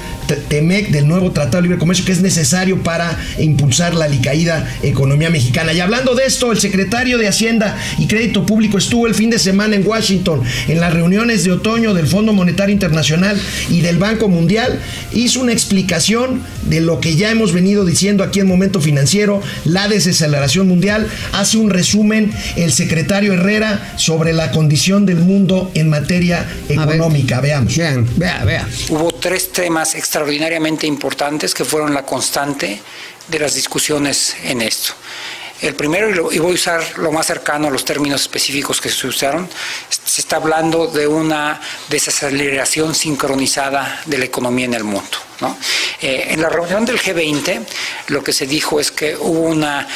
TEMEC, 0.48 0.89
del 0.89 1.08
nuevo 1.08 1.32
Tratado 1.32 1.58
de 1.58 1.63
Libre 1.63 1.77
Comercio 1.77 2.06
que 2.06 2.12
es 2.12 2.22
necesario 2.22 2.82
para 2.84 3.18
impulsar 3.39 3.94
la 3.94 4.06
alicaída 4.06 4.68
economía 4.82 5.30
mexicana. 5.30 5.74
Y 5.74 5.80
hablando 5.80 6.15
de 6.15 6.25
esto, 6.25 6.51
el 6.51 6.60
secretario 6.60 7.18
de 7.18 7.27
Hacienda 7.27 7.77
y 7.98 8.08
Crédito 8.08 8.46
Público 8.46 8.77
estuvo 8.77 9.08
el 9.08 9.15
fin 9.15 9.30
de 9.30 9.39
semana 9.39 9.75
en 9.75 9.86
Washington 9.86 10.41
en 10.68 10.80
las 10.80 10.94
reuniones 10.94 11.44
de 11.44 11.51
otoño 11.51 11.94
del 11.94 12.08
Fondo 12.08 12.34
Monetario 12.34 12.74
Internacional 12.74 13.39
y 13.70 13.82
del 13.82 13.98
Banco 13.98 14.27
Mundial. 14.27 14.80
Hizo 15.13 15.41
una 15.41 15.51
explicación 15.51 16.41
de 16.63 16.82
lo 16.82 17.00
que 17.00 17.15
ya 17.15 17.32
hemos 17.32 17.53
venido 17.53 17.86
diciendo 17.86 18.24
aquí 18.24 18.39
en 18.39 18.48
Momento 18.48 18.82
Financiero, 18.82 19.41
la 19.65 19.88
desaceleración 19.88 20.68
mundial. 20.68 21.08
Hace 21.34 21.58
un 21.58 21.70
resumen 21.70 22.32
el 22.56 22.72
secretario 22.72 23.34
Herrera 23.34 23.94
sobre 23.98 24.34
la 24.34 24.51
condición 24.51 25.00
del 25.05 25.20
mundo 25.20 25.72
en 25.74 25.89
materia 25.89 26.46
ver. 26.67 26.77
económica. 26.77 27.41
Veamos. 27.41 27.75
Vean, 27.75 28.08
vea, 28.15 28.43
vea. 28.46 28.67
Hubo 28.89 29.12
tres 29.12 29.51
temas 29.51 29.96
extraordinariamente 29.96 30.88
importantes 30.88 31.53
que 31.53 31.65
fueron 31.65 31.93
la 31.93 32.03
constante 32.05 32.79
de 33.27 33.39
las 33.39 33.55
discusiones 33.55 34.36
en 34.43 34.62
esto. 34.62 34.93
El 35.62 35.75
primero, 35.75 36.31
y 36.31 36.39
voy 36.39 36.51
a 36.51 36.55
usar 36.55 36.84
lo 36.98 37.12
más 37.12 37.27
cercano 37.27 37.67
a 37.67 37.72
los 37.72 37.86
términos 37.86 38.22
específicos 38.22 38.81
que 38.81 38.89
se 38.89 39.05
usaron, 39.05 39.48
se 39.89 40.22
está 40.22 40.38
hablando 40.38 40.88
de 40.88 41.05
una 41.05 41.62
desaceleración 41.88 42.96
sincronizada 42.96 44.01
de 44.08 44.17
la 44.17 44.25
economía 44.25 44.65
en 44.65 44.74
el 44.74 44.84
mundo. 44.84 45.30
¿No? 45.41 45.57
Eh, 46.01 46.27
en 46.29 46.41
la 46.41 46.50
reunión 46.50 46.86
del 46.86 47.00
G20, 47.00 47.65
lo 48.07 48.24
que 48.24 48.33
se 48.33 48.48
dijo 48.48 48.79
es 48.79 48.91
que 48.91 49.15
hubo 49.15 49.41
una, 49.41 49.88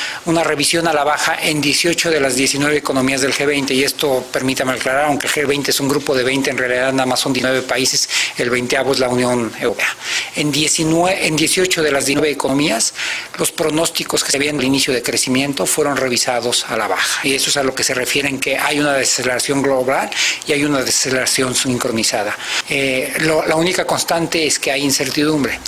revisión 0.44 0.88
a 0.88 0.94
la 0.94 1.04
baja 1.04 1.38
en 1.42 1.62
18 1.62 2.12
de 2.12 2.20
las 2.20 2.36
19 2.36 2.78
economías 2.78 3.22
del 3.22 3.34
G20, 3.34 3.72
y 3.72 3.84
esto, 3.84 4.24
permítame 4.32 4.74
aclarar, 4.74 5.06
aunque 5.06 5.28
el 5.28 5.34
G20 5.34 5.70
es 5.70 5.80
un 5.80 5.88
grupo 5.88 6.14
de 6.14 6.24
20, 6.24 6.52
en 6.52 6.58
realidad 6.58 6.94
nada 6.94 7.08
más 7.08 7.20
son 7.20 7.34
19 7.34 7.64
países, 7.64 8.08
el 8.38 8.50
20 8.50 8.76
es 8.92 9.00
la 9.00 9.10
Unión 9.10 9.52
Europea. 9.60 9.96
En, 10.36 10.52
19, 10.52 11.28
en 11.28 11.36
18 11.36 11.82
de 11.82 11.92
las 11.92 12.06
19 12.06 12.32
economías, 12.32 12.94
los 13.40 13.52
pronósticos 13.52 14.24
que 14.24 14.32
se 14.32 14.38
habían 14.38 14.60
al 14.60 14.66
inicio 14.66 14.94
de 14.94 15.02
crecimiento 15.02 15.66
fueron 15.66 15.98
revisados 15.98 16.66
a 16.70 16.78
la 16.78 16.88
baja, 16.88 17.28
y 17.28 17.34
eso 17.34 17.50
es 17.50 17.58
a 17.58 17.64
lo 17.64 17.74
que 17.74 17.84
se 17.84 17.94
refiere 17.94 18.30
en 18.30 18.40
que 18.40 18.58
hay 18.58 18.80
una 18.80 18.94
desaceleración 18.94 19.62
global 19.62 20.10
y 20.48 20.52
hay 20.52 20.64
una 20.64 20.82
desaceleración 20.84 21.56
sincronizada. 21.56 22.38
Eh, 22.70 23.14
la 23.20 23.56
única 23.56 23.86
constante 23.86 24.46
es 24.46 24.60
que 24.60 24.72
hay 24.72 24.84
incertidumbre 24.84 25.35
incertidumbre. 25.36 25.60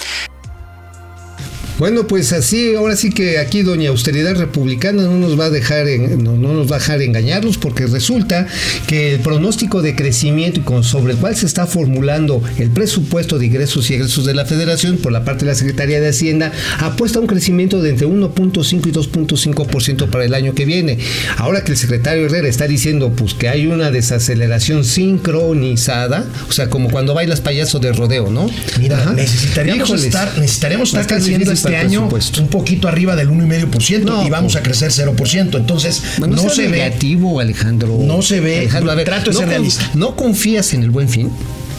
Bueno, 1.78 2.08
pues 2.08 2.34
así, 2.34 2.74
ahora 2.76 2.96
sí 2.96 3.12
que 3.12 3.38
aquí 3.38 3.62
Doña 3.62 3.90
Austeridad 3.90 4.36
Republicana 4.36 5.04
no 5.04 5.18
nos 5.20 5.40
va 5.40 5.46
a 5.46 5.50
dejar 5.52 5.88
en- 5.88 6.24
no, 6.24 6.36
no 6.36 6.54
nos 6.54 6.72
va 6.72 6.78
a 6.78 6.80
dejar 6.80 7.04
engañarlos 7.04 7.60
porque 7.60 7.86
resulta 7.86 8.48
que 8.88 9.14
el 9.14 9.20
pronóstico 9.20 9.84
de 9.84 9.96
crecimiento 9.96 10.60
y 10.60 10.64
con, 10.64 10.84
sobre 10.84 11.14
el 11.14 11.20
cual 11.20 11.36
se 11.36 11.46
está 11.46 11.68
formulando 11.68 12.42
el 12.58 12.72
presupuesto 12.72 13.38
de 13.38 13.46
ingresos 13.46 13.90
y 13.92 13.94
egresos 13.94 14.26
de 14.26 14.34
la 14.34 14.46
Federación 14.46 14.98
por 14.98 15.12
la 15.12 15.24
parte 15.24 15.46
de 15.46 15.52
la 15.52 15.56
Secretaría 15.56 16.02
de 16.02 16.10
Hacienda 16.10 16.52
apuesta 16.80 17.20
a 17.20 17.22
un 17.22 17.28
crecimiento 17.28 17.80
de 17.82 17.92
entre 17.92 18.08
1.5 18.08 18.88
y 18.88 18.92
2.5% 18.92 20.10
para 20.10 20.26
el 20.26 20.34
año 20.34 20.56
que 20.56 20.66
viene. 20.66 20.98
Ahora 21.38 21.64
que 21.64 21.74
el 21.74 21.78
secretario 21.78 22.26
Herrera 22.26 22.48
está 22.48 22.68
diciendo 22.68 23.12
pues 23.16 23.36
que 23.36 23.50
hay 23.50 23.68
una 23.68 23.92
desaceleración 23.92 24.84
sincronizada, 24.84 26.26
o 26.50 26.52
sea, 26.52 26.70
como 26.72 26.90
cuando 26.90 27.14
bailas 27.14 27.42
payaso 27.42 27.78
de 27.78 27.94
rodeo, 27.94 28.32
¿no? 28.32 28.50
Mira, 28.80 28.98
Ajá. 29.00 29.14
necesitaríamos 29.14 29.90
Híjoles. 29.90 30.06
estar, 30.06 30.32
a 30.40 30.44
estar 30.44 31.06
creciendo 31.08 31.52
este 31.76 31.86
año 31.88 32.10
un 32.40 32.48
poquito 32.48 32.88
arriba 32.88 33.16
del 33.16 33.30
1,5% 33.30 34.02
No, 34.04 34.26
y 34.26 34.30
vamos 34.30 34.54
pues. 34.54 34.62
a 34.62 34.64
crecer 34.64 34.92
0%. 34.92 35.58
Entonces, 35.58 36.02
Bueno, 36.20 36.36
no 36.36 36.50
se 36.50 36.64
ve. 36.64 36.70
negativo, 36.70 37.40
Alejandro. 37.40 37.98
No 38.02 38.22
se 38.22 38.40
ve. 38.40 38.60
Alejandro, 38.60 38.92
a 38.92 38.96
ver, 38.96 39.06
Trato 39.06 39.30
de 39.30 39.34
no 39.34 39.40
ser 39.40 39.46
con- 39.48 39.50
realista. 39.56 39.92
¿No 39.96 40.16
confías 40.16 40.74
en 40.74 40.84
el 40.84 40.90
buen 40.92 41.10
fin? 41.10 41.30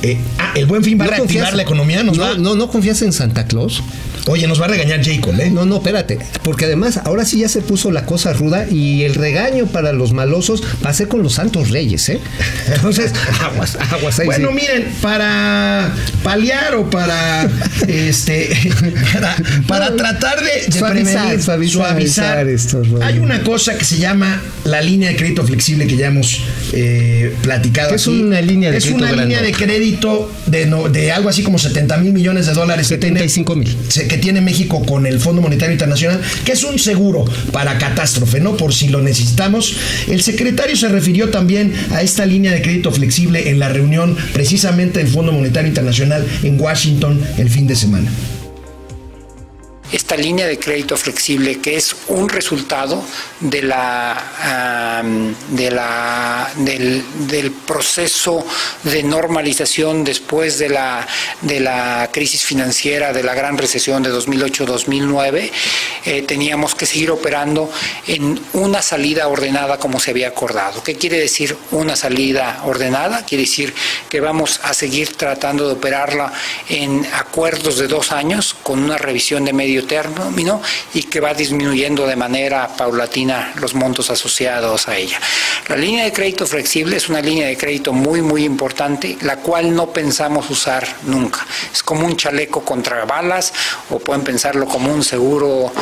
eh, 0.03 0.17
ah, 0.39 0.53
el 0.55 0.67
buen 0.67 0.85
fin 0.85 0.97
va 0.99 1.05
a 1.05 1.07
¿No 1.09 1.11
reactivar 1.17 1.47
confías- 1.49 1.57
la 1.57 1.63
economía. 1.63 2.03
Nos 2.05 2.17
no, 2.17 2.23
va, 2.23 2.35
no, 2.39 2.55
no 2.55 2.71
confías 2.71 3.03
en 3.03 3.13
Santa 3.13 3.47
Claus. 3.47 3.83
Oye, 4.27 4.47
nos 4.47 4.61
va 4.61 4.67
a 4.67 4.69
regañar 4.69 5.05
J. 5.05 5.21
Cole, 5.21 5.47
¿eh? 5.47 5.51
No, 5.51 5.65
no, 5.65 5.77
espérate. 5.77 6.19
Porque 6.43 6.65
además, 6.67 7.01
ahora 7.05 7.25
sí 7.25 7.39
ya 7.41 7.49
se 7.49 7.61
puso 7.63 7.91
la 7.91 8.05
cosa 8.07 8.33
ruda 8.33 8.67
y 8.71 9.05
el 9.05 9.15
regaño 9.15 9.67
para 9.67 9.93
los 9.93 10.13
malosos 10.13 10.63
va 10.85 10.91
a 10.91 10.95
ser 10.95 11.09
con 11.09 11.23
los 11.23 11.35
santos 11.35 11.71
reyes, 11.71 12.09
¿eh? 12.09 12.21
Entonces, 12.75 13.13
aguas, 13.41 13.77
aguas 13.93 14.19
ahí 14.19 14.27
Bueno, 14.27 14.49
sí. 14.49 14.55
miren, 14.55 14.85
para 15.01 15.93
paliar 16.23 16.75
o 16.75 16.89
para 16.91 17.49
este 17.87 18.49
para, 19.13 19.37
para 19.67 19.97
tratar 19.97 20.39
de, 20.43 20.67
de 20.71 20.79
Suavizar, 20.79 21.15
prevenir, 21.23 21.43
suavizar, 21.43 21.87
suavizar 21.89 22.49
esto, 22.49 22.83
hay 23.03 23.19
una 23.19 23.43
cosa 23.43 23.77
que 23.79 23.85
se 23.85 23.99
llama 23.99 24.41
la 24.65 24.81
línea 24.83 25.11
de 25.11 25.17
crédito 25.17 25.45
flexible 25.45 25.87
que 25.87 25.97
ya 25.97 26.09
hemos 26.09 26.41
eh, 26.73 27.35
platicado 27.43 27.91
¿Qué 27.91 27.97
es 27.97 28.03
aquí. 28.07 28.21
una 28.23 28.41
línea 28.41 28.71
de 28.71 28.79
es 28.79 28.85
crédito 28.85 29.05
una 29.05 29.13
línea 29.23 29.43
de 29.43 29.53
crédito 29.53 30.31
de, 30.47 30.67
no- 30.67 30.89
de 30.89 31.13
algo 31.13 31.29
así 31.29 31.43
como 31.43 31.59
70 31.59 31.97
mil 31.99 32.13
millones 32.13 32.47
de 32.47 32.53
dólares 32.55 32.89
que 32.89 32.99
tiene- 32.99 33.21
75 33.21 33.57
mil. 33.57 33.77
que 34.09 34.18
tiene 34.19 34.41
México 34.41 34.85
con 34.85 35.07
el 35.07 35.21
Fondo 35.21 35.43
Monetario 35.43 35.73
Internacional, 35.73 36.21
que 36.45 36.53
es 36.53 36.65
un 36.65 36.79
seguro 36.79 37.25
para 37.53 37.79
catástrofe, 37.79 38.41
¿no? 38.41 38.57
Por 38.57 38.75
si 38.75 38.89
lo 38.89 39.01
necesitamos. 39.01 39.77
El 40.07 40.23
secretario 40.23 40.77
se 40.77 40.89
refirió 40.89 41.31
también 41.31 41.73
a 41.93 42.03
esta 42.03 42.27
línea 42.27 42.53
de 42.53 42.63
crédito 42.63 42.93
flexible 42.93 43.51
en 43.51 43.59
la 43.59 43.69
reunión 43.69 44.17
precisamente 44.33 45.01
del 45.01 45.09
Fondo 45.09 45.33
Monetario 45.33 45.69
Internacional 45.69 46.27
en 46.43 46.61
Washington 46.61 47.21
el 47.39 47.51
fin 47.51 47.67
de 47.67 47.77
semana. 47.77 48.11
Esta 49.93 50.17
línea 50.17 50.47
de 50.47 50.59
crédito 50.59 50.97
flexible 50.97 51.61
que 51.61 51.77
es 51.77 51.97
un 52.09 52.29
resultado 52.29 53.03
de 53.41 53.63
la, 53.63 55.03
de 55.51 55.71
la 55.71 56.51
del, 56.57 57.53
proceso 57.67 58.45
de 58.83 59.03
normalización 59.03 60.05
después 60.05 60.59
de 60.59 60.69
la, 60.69 61.07
de 61.43 61.61
la 61.61 62.11
crisis 62.13 62.45
financiera 62.45 63.13
de 63.13 63.23
la 63.23 63.35
gran 63.35 63.57
recesión 63.57 64.03
de 64.03 64.13
2008-2009 64.13 65.51
eh, 66.05 66.23
teníamos 66.23 66.75
que 66.75 66.87
seguir 66.87 67.11
operando 67.11 67.71
en 68.07 68.41
una 68.55 68.83
salida 68.83 69.29
ordenada 69.29 69.79
como 69.79 70.01
se 70.01 70.11
había 70.11 70.29
acordado. 70.29 70.83
¿Qué 70.83 70.97
quiere 70.97 71.19
decir 71.19 71.57
una 71.71 71.97
salida 71.97 72.63
ordenada? 72.65 73.25
Quiere 73.25 73.45
decir 73.45 73.75
que 74.09 74.21
vamos 74.21 74.61
a 74.63 74.75
seguir 74.75 75.17
tratando 75.17 75.67
de 75.67 75.75
operarla 75.75 76.33
en 76.69 77.07
acuerdos 77.13 77.79
de 77.79 77.89
dos 77.89 78.13
años 78.13 78.57
con 78.63 78.83
una 78.83 78.99
revisión 78.99 79.45
de 79.45 79.53
medio 79.79 79.87
término 79.87 80.61
y 80.95 81.03
que 81.05 81.21
va 81.21 81.35
disminuyendo 81.35 82.07
de 82.07 82.17
manera 82.17 82.69
paulatina 82.77 83.53
los 83.61 83.75
montos 83.75 84.11
asociados 84.11 84.89
a 84.89 84.97
ella. 84.97 85.19
La 85.69 85.77
línea 85.77 86.05
de 86.05 86.13
crédito 86.13 86.47
flexible 86.47 86.97
es 86.97 87.09
una 87.09 87.21
línea 87.21 87.47
de 87.47 87.57
crédito 87.57 87.93
muy, 87.93 88.23
muy 88.23 88.45
importante, 88.45 89.17
la 89.23 89.37
cual 89.37 89.75
no 89.75 89.93
pensamos 89.93 90.49
usar 90.51 90.87
nunca. 91.07 91.47
Es 91.73 91.83
como 91.83 92.07
un 92.07 92.17
chaleco 92.17 92.65
contra 92.65 93.05
balas 93.05 93.53
o 93.91 93.99
pueden 93.99 94.23
pensarlo 94.23 94.67
como 94.67 94.93
un 94.93 95.05
seguro 95.05 95.73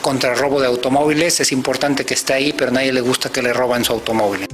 contra 0.00 0.34
robo 0.34 0.60
de 0.60 0.66
automóviles. 0.66 1.40
Es 1.40 1.52
importante 1.52 2.04
que 2.04 2.14
esté 2.14 2.32
ahí, 2.32 2.54
pero 2.56 2.70
a 2.70 2.74
nadie 2.74 2.92
le 2.92 3.00
gusta 3.00 3.30
que 3.30 3.42
le 3.42 3.52
roben 3.52 3.84
su 3.84 3.92
automóvil. 3.92 4.46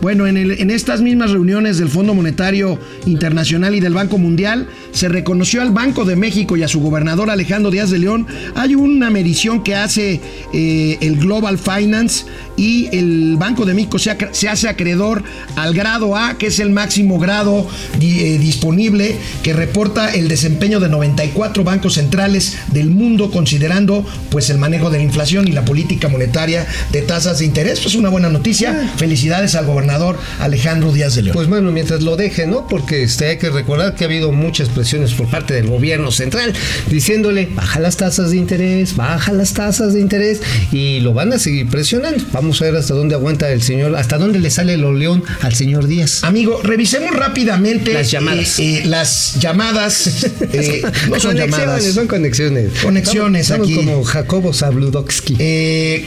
Bueno, 0.00 0.26
en, 0.26 0.36
en 0.38 0.70
estas 0.70 1.02
mismas 1.02 1.30
reuniones 1.30 1.76
del 1.76 1.90
Fondo 1.90 2.14
Monetario 2.14 2.78
Internacional 3.04 3.74
y 3.74 3.80
del 3.80 3.92
Banco 3.92 4.16
Mundial, 4.16 4.66
se 4.92 5.08
reconoció 5.08 5.62
al 5.62 5.70
Banco 5.70 6.04
de 6.04 6.16
México 6.16 6.56
y 6.56 6.62
a 6.62 6.68
su 6.68 6.80
gobernador 6.80 7.30
Alejandro 7.30 7.70
Díaz 7.70 7.90
de 7.90 7.98
León. 7.98 8.26
Hay 8.54 8.74
una 8.74 9.10
medición 9.10 9.62
que 9.62 9.74
hace 9.74 10.20
eh, 10.52 10.98
el 11.00 11.16
Global 11.16 11.58
Finance 11.58 12.24
y 12.56 12.88
el 12.94 13.36
Banco 13.38 13.64
de 13.64 13.74
México 13.74 13.98
se, 13.98 14.10
hace 14.48 14.68
acreedor 14.68 15.22
al 15.56 15.72
grado 15.74 16.16
A, 16.16 16.36
que 16.36 16.48
es 16.48 16.58
el 16.58 16.70
máximo 16.70 17.18
grado 17.18 17.66
eh, 18.00 18.38
disponible, 18.38 19.16
que 19.42 19.52
reporta 19.52 20.12
el 20.12 20.28
desempeño 20.28 20.80
de 20.80 20.88
94 20.88 21.64
bancos 21.64 21.94
centrales 21.94 22.58
del 22.72 22.90
mundo, 22.90 23.30
considerando 23.30 24.04
pues 24.30 24.50
el 24.50 24.58
manejo 24.58 24.90
de 24.90 24.98
la 24.98 25.04
inflación 25.04 25.48
y 25.48 25.52
la 25.52 25.64
política 25.64 26.08
monetaria 26.08 26.66
de 26.92 27.02
tasas 27.02 27.38
de 27.38 27.46
interés. 27.46 27.80
Pues 27.80 27.94
una 27.94 28.10
buena 28.10 28.28
noticia. 28.28 28.92
Felicidades 28.96 29.54
al 29.54 29.66
gobernador 29.66 30.18
Alejandro 30.38 30.92
Díaz 30.92 31.14
de 31.14 31.22
León. 31.22 31.34
Pues 31.34 31.48
bueno, 31.48 31.72
mientras 31.72 32.02
lo 32.02 32.16
deje, 32.16 32.46
¿no? 32.46 32.66
Porque 32.66 33.02
este, 33.02 33.28
hay 33.28 33.38
que 33.38 33.50
recordar 33.50 33.94
que 33.94 34.04
ha 34.04 34.06
habido 34.06 34.32
mucha 34.32 34.62
presiones 34.80 35.12
por 35.12 35.28
parte 35.28 35.54
del 35.54 35.66
gobierno 35.66 36.10
central, 36.10 36.52
diciéndole, 36.88 37.48
baja 37.54 37.80
las 37.80 37.96
tasas 37.98 38.30
de 38.30 38.38
interés, 38.38 38.96
baja 38.96 39.32
las 39.32 39.52
tasas 39.52 39.92
de 39.92 40.00
interés, 40.00 40.40
y 40.72 41.00
lo 41.00 41.12
van 41.12 41.32
a 41.32 41.38
seguir 41.38 41.68
presionando. 41.68 42.24
Vamos 42.32 42.60
a 42.62 42.64
ver 42.64 42.76
hasta 42.76 42.94
dónde 42.94 43.14
aguanta 43.14 43.50
el 43.50 43.60
señor, 43.62 43.94
hasta 43.96 44.16
dónde 44.18 44.38
le 44.38 44.50
sale 44.50 44.74
el 44.74 44.84
oleón 44.84 45.22
al 45.42 45.54
señor 45.54 45.86
Díaz. 45.86 46.24
Amigo, 46.24 46.60
revisemos 46.62 47.14
rápidamente 47.14 47.92
Las 47.92 48.10
llamadas. 48.10 48.58
eh, 48.58 48.78
eh, 48.78 48.82
las 48.86 49.38
llamadas. 49.38 50.24
eh, 50.52 50.82
no 51.10 51.20
son 51.20 51.32
conexiones, 51.32 51.50
llamadas. 51.50 51.84
son 51.94 52.06
conexiones. 52.06 52.72
Conexiones 52.82 53.42
Estamos- 53.42 53.66
aquí. 53.66 53.76
como 53.76 54.02
Jacobo 54.02 54.52
Zabludowski. 54.54 55.36
Eh, 55.38 56.06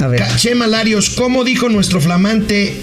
a 0.00 0.06
ver. 0.06 0.22
Chema 0.36 0.66
Larios, 0.66 1.10
¿cómo 1.10 1.44
dijo 1.44 1.68
nuestro 1.68 2.00
flamante 2.00 2.74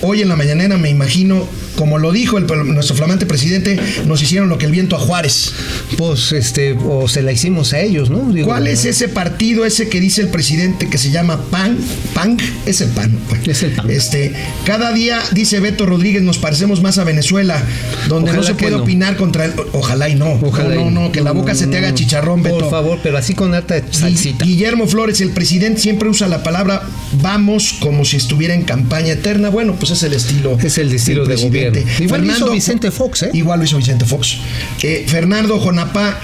hoy 0.00 0.22
en 0.22 0.28
la 0.28 0.36
mañanera? 0.36 0.76
Me 0.78 0.90
imagino, 0.90 1.46
como 1.78 1.98
lo 1.98 2.10
dijo 2.10 2.38
el- 2.38 2.46
nuestro 2.74 2.96
flamante 2.96 3.24
presidente, 3.24 3.78
nos 4.06 4.20
hicieron 4.20 4.48
lo 4.48 4.58
que 4.58 4.66
el 4.66 4.72
viento 4.72 4.96
a 4.96 4.98
Juárez. 4.98 5.52
Pues 5.96 6.32
este, 6.32 6.72
o 6.72 7.06
se 7.08 7.22
la 7.22 7.30
hicimos 7.30 7.72
a 7.72 7.80
ellos, 7.80 8.10
¿no? 8.10 8.32
Digo, 8.32 8.48
¿Cuál 8.48 8.66
es 8.66 8.84
ese 8.84 9.08
partido 9.08 9.64
ese 9.64 9.88
que 9.88 10.00
dice 10.00 10.20
el 10.22 10.28
presidente 10.28 10.88
que 10.90 10.98
se 10.98 11.10
llama 11.12 11.40
PAN? 11.50 11.78
PAN 12.14 12.36
es 12.66 12.80
el 12.80 12.88
PAN. 12.88 13.16
güey. 13.30 13.40
Es 13.48 13.62
el 13.62 13.70
PAN. 13.70 13.88
Este, 13.90 14.32
cada 14.66 14.92
día, 14.92 15.20
dice 15.32 15.60
Beto 15.60 15.86
Rodríguez, 15.86 16.22
nos 16.22 16.38
parecemos 16.38 16.82
más 16.82 16.98
a 16.98 17.04
Venezuela, 17.04 17.62
donde 18.08 18.30
Ojalá 18.30 18.36
no 18.42 18.42
se 18.42 18.54
puede 18.54 18.72
no. 18.76 18.82
opinar 18.82 19.16
contra 19.16 19.44
el. 19.44 19.52
Ojalá 19.72 20.08
y 20.08 20.16
no. 20.16 20.32
Ojalá 20.42 20.74
no, 20.74 20.80
y 20.80 20.84
no, 20.84 20.90
no, 21.02 21.12
que 21.12 21.20
la 21.20 21.30
boca 21.30 21.54
se 21.54 21.68
te 21.68 21.78
haga 21.78 21.94
chicharrón, 21.94 22.42
Beto. 22.42 22.58
Por 22.58 22.70
favor, 22.70 22.98
pero 23.02 23.18
así 23.18 23.34
con 23.34 23.54
harta 23.54 23.80
salsita. 23.92 24.44
Gui- 24.44 24.48
Guillermo 24.48 24.88
Flores, 24.88 25.20
el 25.20 25.30
presidente 25.30 25.80
siempre 25.80 26.08
usa 26.08 26.26
la 26.26 26.42
palabra 26.42 26.82
vamos 27.22 27.74
como 27.78 28.04
si 28.04 28.16
estuviera 28.16 28.54
en 28.54 28.62
campaña 28.64 29.12
eterna. 29.12 29.48
Bueno, 29.48 29.76
pues 29.78 29.92
es 29.92 30.02
el 30.02 30.12
estilo. 30.14 30.58
Es 30.62 30.78
el 30.78 30.92
estilo 30.92 31.22
de 31.22 31.34
presidente. 31.34 31.67
Igual 32.00 32.20
lo 32.26 32.32
hizo 32.32 32.50
Vicente 32.52 32.90
Fox, 32.90 33.22
¿eh? 33.24 33.30
Igual 33.32 33.58
lo 33.60 33.64
hizo 33.64 33.76
Vicente 33.76 34.04
Fox. 34.04 34.36
Eh, 34.82 35.04
Fernando 35.06 35.58
Jonapá, 35.58 36.20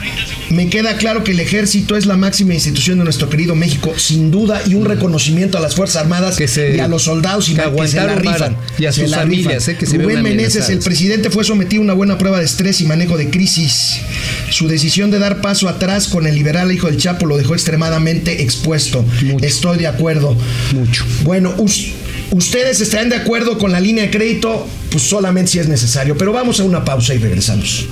me 0.51 0.69
queda 0.69 0.97
claro 0.97 1.25
que 1.25 1.33
el 1.33 1.41
ejército 1.41 1.97
es 1.97 2.07
la 2.07 2.17
máxima 2.17 2.55
institución 2.55 2.99
de 2.99 3.05
nuestro 3.05 3.29
querido 3.29 3.55
México, 3.55 3.95
sin 3.97 4.31
duda, 4.31 4.63
y 4.67 4.75
un 4.75 4.85
reconocimiento 4.85 5.59
a 5.59 5.61
las 5.61 5.75
Fuerzas 5.75 6.03
Armadas 6.03 6.37
Que 6.37 6.49
se- 6.49 6.77
y 6.77 6.81
a 6.81 6.89
los 6.89 7.03
soldados 7.03 7.49
y 7.49 7.55
que 7.55 7.61
se 7.89 7.97
la 7.97 8.15
rifan. 8.17 8.57
Y 8.79 8.87
a 8.87 8.93
sus 8.93 9.11
familias, 9.23 9.69
eh, 9.69 9.77
que 9.77 9.87
se 9.87 9.97
Rubén 9.99 10.23
Meneses, 10.23 10.69
el 10.69 10.79
presidente 10.81 11.31
fue 11.31 11.45
sometido 11.45 11.83
a 11.83 11.85
una 11.85 11.95
buena 11.95 12.19
prueba 12.19 12.39
de 12.39 12.45
estrés 12.45 12.81
y 12.81 12.85
manejo 12.85 13.17
de 13.17 13.31
crisis. 13.31 13.97
Su 14.51 14.69
decisión 14.69 15.11
de 15.11 15.19
dar 15.19 15.41
paso 15.41 15.69
atrás 15.69 16.09
con 16.09 16.27
el 16.27 16.35
liberal 16.35 16.71
hijo 16.73 16.87
del 16.89 16.97
Chapo 16.99 17.27
lo 17.27 17.37
dejó 17.37 17.55
extremadamente 17.55 18.43
expuesto. 18.43 19.05
Mucho. 19.23 19.45
Estoy 19.45 19.79
de 19.79 19.87
acuerdo. 19.87 20.37
Mucho. 20.73 21.05
Bueno, 21.23 21.55
us- 21.59 21.89
ustedes 22.35 22.81
estarán 22.81 23.09
de 23.11 23.17
acuerdo 23.17 23.59
con 23.59 23.71
la 23.71 23.81
línea 23.81 24.05
de 24.05 24.11
crédito, 24.11 24.67
pues 24.91 25.05
solamente 25.05 25.53
si 25.53 25.59
es 25.61 25.69
necesario. 25.69 26.19
Pero 26.19 26.33
vamos 26.33 26.61
a 26.61 26.65
una 26.65 26.85
pausa 26.85 27.15
y 27.15 27.19
regresamos. 27.19 27.87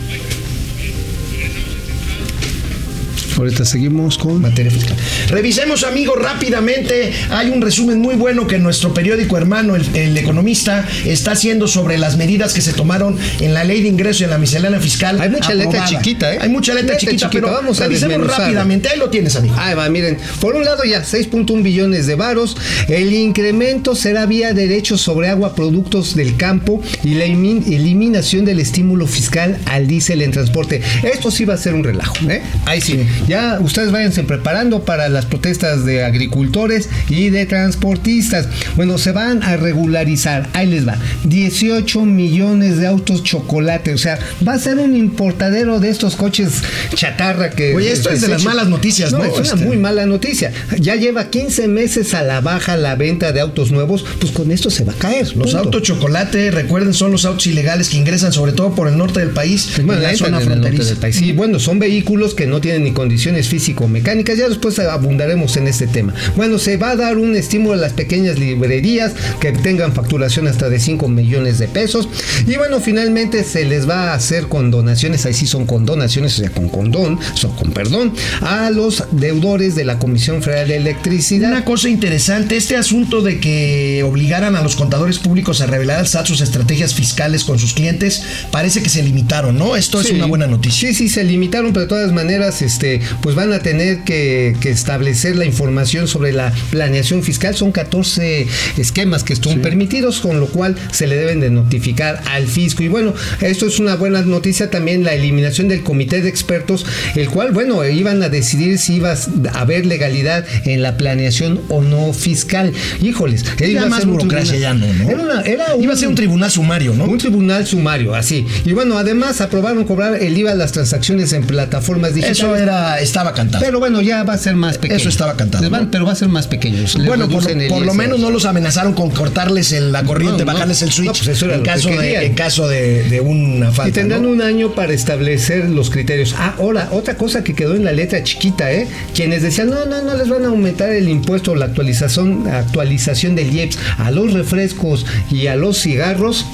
Ahorita 3.43 3.65
seguimos 3.65 4.19
con 4.19 4.41
materia 4.41 4.71
fiscal. 4.71 4.97
Revisemos, 5.27 5.83
amigos, 5.83 6.17
rápidamente. 6.17 7.13
Hay 7.29 7.51
un 7.51 7.61
resumen 7.61 7.99
muy 7.99 8.15
bueno 8.15 8.47
que 8.47 8.61
nuestro 8.61 8.95
periódico 8.95 9.37
hermano, 9.37 9.75
el, 9.75 9.85
el 9.97 10.17
Economista, 10.17 10.87
está 11.05 11.33
haciendo 11.33 11.67
sobre 11.67 11.99
las 11.99 12.17
medidas 12.17 12.53
que 12.53 12.61
se 12.61 12.73
tomaron 12.73 13.19
en 13.41 13.53
la 13.53 13.65
ley 13.65 13.83
de 13.83 13.89
ingreso 13.89 14.23
y 14.23 14.25
en 14.25 14.31
la 14.31 14.39
miscelánea 14.39 14.79
fiscal. 14.79 15.21
Hay 15.21 15.31
mucha 15.31 15.55
letra 15.55 15.85
chiquita, 15.87 16.35
¿eh? 16.35 16.39
Hay 16.41 16.51
mucha 16.51 16.73
letra, 16.73 16.93
Letra 16.95 16.99
chiquita, 16.99 17.27
chiquita, 17.27 17.31
pero 17.31 17.53
vamos 17.53 17.81
a 17.81 17.87
revisemos 17.87 18.25
rápidamente. 18.25 18.89
Ahí 18.89 18.99
lo 18.99 19.11
tienes, 19.11 19.35
amigo. 19.35 19.57
Ahí 19.59 19.75
va, 19.75 19.89
miren. 19.89 20.19
Por 20.41 20.55
un 20.55 20.65
lado 20.65 20.85
ya 20.85 21.03
6.1 21.03 21.63
billones 21.65 22.07
de 22.07 22.15
varos. 22.15 22.57
El 22.87 23.13
incremento 23.13 23.97
será 23.97 24.27
vía 24.27 24.55
derechos 24.55 25.01
sobre 25.01 25.29
agua, 25.31 25.57
productos 25.57 26.15
del 26.15 26.37
campo 26.37 26.81
y 27.03 27.15
la 27.15 27.25
eliminación 27.25 28.45
del 28.45 28.61
estímulo 28.61 29.09
fiscal 29.09 29.59
al 29.67 29.89
diésel 29.89 30.23
en 30.23 30.31
transporte. 30.31 30.81
Esto 31.03 31.33
sí 31.33 31.45
va 31.45 31.55
a 31.55 31.59
ser 31.59 31.75
un 31.75 31.83
relajo, 31.83 32.15
¿eh? 32.31 32.41
Ahí 32.67 32.81
sí. 32.81 33.01
Ya 33.33 33.59
ustedes 33.61 33.91
váyanse 33.93 34.25
preparando 34.25 34.85
para 34.85 35.09
las 35.09 35.25
protestas 35.25 35.87
de 35.87 36.05
agricultores 36.05 36.91
y 37.09 37.31
de 37.31 37.47
transportistas. 37.47 38.47
Bueno, 38.77 38.99
se 38.99 39.13
van 39.13 39.43
a 39.43 39.57
regularizar. 39.57 40.51
Ahí 40.53 40.67
les 40.67 40.87
va. 40.87 40.99
18 41.25 42.05
millones 42.05 42.77
de 42.77 42.87
autos 42.87 43.23
chocolate. 43.25 43.95
O 43.95 43.99
sea, 43.99 44.19
va 44.47 44.53
a 44.53 44.59
ser 44.59 44.77
un 44.79 44.95
importadero 44.95 45.81
de 45.81 45.89
estos 45.89 46.15
coches 46.17 46.63
chatarra 46.95 47.49
que. 47.49 47.75
Oye, 47.75 47.91
esto 47.91 48.11
es 48.11 48.21
de 48.21 48.29
las 48.29 48.45
malas 48.45 48.69
noticias, 48.69 49.13
¿no? 49.13 49.25
Es 49.25 49.33
una 49.33 49.43
Este- 49.55 49.65
muy 49.65 49.79
mala 49.79 50.05
noticia. 50.05 50.53
Ya 50.79 50.97
lleva 50.97 51.31
15 51.31 51.69
meses 51.69 52.13
a 52.13 52.23
la 52.23 52.43
baja 52.43 52.77
la 52.77 52.97
venta 52.97 53.33
de 53.33 53.41
autos 53.41 53.71
nuevos, 53.73 54.05
pues 54.21 54.31
con 54.33 54.51
esto 54.51 54.69
se 54.69 54.85
va 54.85 54.93
a 54.93 54.97
caer. 54.97 55.29
Los 55.37 55.53
punto. 55.53 55.59
autos 55.59 55.83
chocolate, 55.85 56.51
recuerden, 56.51 56.93
son 56.93 57.13
los 57.13 57.25
autos 57.25 57.47
ilegales 57.47 57.89
que 57.89 57.97
ingresan 57.97 58.33
sobre 58.35 58.53
todo 58.53 58.75
por 58.75 58.89
el 58.89 58.99
norte 58.99 59.21
del 59.21 59.31
país, 59.31 59.71
Bueno, 59.77 59.95
en 59.95 60.03
la 60.03 60.11
entran 60.11 60.31
zona 60.33 60.37
en 60.37 60.43
el 60.43 60.49
norte 60.49 60.61
fronteriza. 60.65 60.89
del 60.91 60.99
país. 60.99 61.17
Sí, 61.17 61.33
bueno, 61.33 61.59
son 61.59 61.79
vehículos 61.79 62.35
que 62.35 62.47
no 62.47 62.61
tienen 62.61 62.85
ni 62.85 62.91
condiciones 62.93 63.12
físico-mecánicas. 63.49 64.39
Ya 64.39 64.49
después 64.49 64.79
abundaremos 64.79 65.57
en 65.57 65.69
este 65.69 65.87
tema. 65.87 66.15
Bueno, 66.37 66.59
se 66.59 66.77
va 66.77 66.91
a 66.91 66.97
dar 66.97 67.19
un 67.19 67.37
estímulo 67.37 67.75
a 67.75 67.77
las 67.77 67.93
pequeñas 67.93 68.39
librerías 68.39 69.13
que 69.41 69.53
tengan 69.53 69.93
facturación 69.93 70.47
hasta 70.47 70.69
de 70.69 70.79
5 70.79 71.09
millones 71.09 71.59
de 71.59 71.69
pesos. 71.69 72.09
Y 72.47 72.57
bueno, 72.57 72.81
finalmente 72.81 73.45
se 73.45 73.65
les 73.65 73.89
va 73.89 74.11
a 74.11 74.15
hacer 74.15 74.49
condonaciones, 74.49 75.27
ahí 75.27 75.35
sí 75.35 75.47
son 75.47 75.67
condonaciones, 75.67 76.35
o 76.39 76.43
sea, 76.43 76.51
con 76.51 76.69
condón, 76.69 77.19
o 77.35 77.37
sea, 77.37 77.51
con 77.51 77.73
perdón, 77.73 78.13
a 78.41 78.71
los 78.71 79.05
deudores 79.13 79.75
de 79.75 79.85
la 79.85 79.99
Comisión 79.99 80.43
Federal 80.43 80.69
de 80.69 80.77
Electricidad. 80.77 81.51
Una 81.51 81.65
cosa 81.65 81.89
interesante, 81.89 82.57
este 82.57 82.77
asunto 82.77 83.23
de 83.23 83.41
que 83.41 84.03
obligaran 84.05 84.57
a 84.57 84.63
los 84.63 84.77
contadores 84.77 85.19
públicos 85.19 85.61
a 85.61 85.67
revelar 85.67 85.99
al 85.99 86.09
SAT 86.09 86.27
sus 86.27 86.41
estrategias 86.41 86.95
fiscales 86.95 87.45
con 87.45 87.59
sus 87.59 87.75
clientes, 87.75 88.23
parece 88.51 88.83
que 88.83 88.89
se 88.89 89.03
limitaron, 89.03 89.57
¿no? 89.57 89.77
Esto 89.77 90.01
es 90.01 90.11
una 90.11 90.27
buena 90.27 90.47
noticia. 90.47 90.89
Sí, 90.89 90.95
sí, 90.95 91.09
se 91.09 91.25
limitaron, 91.25 91.73
pero 91.73 91.83
de 91.83 91.89
todas 91.89 92.13
maneras, 92.13 92.63
este, 92.63 93.01
pues 93.21 93.35
van 93.35 93.53
a 93.53 93.59
tener 93.61 94.01
que, 94.05 94.57
que 94.61 94.71
establecer 94.71 95.37
la 95.37 95.45
información 95.45 96.09
sobre 96.09 96.33
la 96.33 96.53
planeación 96.71 97.23
fiscal. 97.23 97.55
Son 97.55 97.73
14 97.73 98.47
esquemas 98.79 99.23
que 99.25 99.33
están 99.33 99.61
permitidos, 99.61 100.21
con 100.21 100.41
lo 100.41 100.47
cual 100.47 100.77
se 100.93 101.07
le 101.07 101.17
deben 101.17 101.41
de 101.41 101.51
notificar 101.51 102.23
al 102.31 102.47
fisco. 102.47 102.83
Y 102.83 102.89
bueno, 102.89 103.15
esto 103.41 103.67
es 103.67 103.79
una 103.79 103.97
buena 103.97 104.23
noticia 104.23 104.71
también, 104.71 105.05
la 105.05 105.15
eliminación 105.15 105.69
del 105.69 105.83
comité 105.83 106.21
de 106.23 106.29
expertos, 106.29 106.85
el 107.17 107.29
cual, 107.29 107.53
bueno, 107.53 107.85
iban 107.87 108.23
a 108.23 108.29
decidir 108.29 108.79
si 108.79 108.95
iba 108.97 109.13
a 109.13 109.61
haber 109.61 109.87
legalidad 109.87 110.45
en 110.65 110.83
la 110.83 110.97
planeación 110.97 111.61
o 111.69 111.83
no 111.83 112.13
fiscal. 112.13 112.73
Híjoles, 113.01 113.45
Ya 113.59 113.67
iba 113.67 113.83
a 113.83 113.87
más 113.87 114.07
burocracia 114.07 114.57
ya 114.59 114.75
no, 114.75 114.93
¿no? 114.93 115.11
Era, 115.11 115.21
una- 115.21 115.41
era 115.43 115.65
Iba 115.81 115.95
a 115.95 115.97
ser 115.97 116.09
un 116.09 116.15
tribunal 116.15 116.51
sumario, 116.51 116.95
¿no? 116.95 117.05
un 117.05 117.19
tribunal 117.19 117.67
sumario, 117.67 118.15
así. 118.15 118.47
Y 118.65 118.73
bueno, 118.73 118.99
además 118.99 119.41
aprobaron 119.41 119.85
cobrar 119.85 120.15
el 120.23 120.37
IVA 120.37 120.53
a 120.53 120.55
las 120.55 120.73
transacciones 120.73 121.33
en 121.33 121.45
plataformas 121.45 122.15
digitales. 122.15 122.39
Eso 122.39 122.57
era, 122.57 122.92
estaba 123.01 123.33
cantado. 123.33 123.65
Pero 123.65 123.79
bueno, 123.79 124.01
ya 124.03 124.23
va 124.25 124.35
a 124.35 124.39
ser 124.39 124.55
más 124.57 124.79
pequeño. 124.79 124.99
Eso 124.99 125.09
estaba 125.09 125.37
cantado, 125.37 125.69
van- 125.71 125.85
¿no? 125.85 125.91
Pero 125.91 126.05
va 126.07 126.13
a 126.13 126.17
ser 126.17 126.29
más 126.29 126.47
pequeño. 126.47 126.79
Les 126.81 126.95
bueno, 127.07 127.29
por, 127.29 127.43
lo 127.85 127.95
menos 127.95 128.21
no 128.21 128.31
los 128.31 128.45
amenazaron 128.45 128.95
con 128.95 129.11
cortarles 129.11 129.73
el- 129.73 129.93
la 129.93 130.05
corriente, 130.05 130.45
No, 130.45 130.47
no. 130.47 130.53
bajarles 130.53 130.83
el 130.83 130.93
switch 130.93 131.25
pues 131.25 131.29
eso 131.29 131.47
era 131.47 131.57
en, 131.57 131.63
caso 131.63 131.89
de, 131.91 132.27
en 132.27 132.35
caso 132.35 132.69
de, 132.69 133.05
de 133.05 133.21
una 133.21 133.71
falta. 133.73 133.89
Y 133.89 133.93
tendrán 133.93 134.27
un 134.27 134.41
año 134.43 134.75
para 134.75 134.93
establecer 134.93 135.69
los 135.69 135.91
criterios. 135.91 136.35
Ah, 136.39 136.55
ahora, 136.59 136.89
otra 136.93 137.17
cosa 137.17 137.43
que 137.45 137.55
quedó 137.55 137.75
en 137.75 137.85
la 137.85 137.93
letra 137.93 138.23
chiquita, 138.23 138.73
¿eh? 138.73 138.87
Quienes 139.15 139.43
decían, 139.43 139.71
no, 139.71 139.85
no, 139.87 140.03
no 140.03 140.17
les 140.17 140.29
van 140.29 140.45
a 140.45 140.49
aumentar 140.49 140.91
el 140.91 141.09
impuesto 141.09 141.53
o 141.53 141.55
la 141.55 141.67
actualización, 141.67 142.47
actualización 142.49 143.35
del 143.35 143.55
IEPS 143.55 143.79
a 143.99 144.11
los 144.11 144.33
refrescos 144.33 145.07
y 145.31 145.47
a 145.47 145.57
los 145.57 145.79
cigarros, 145.81 146.45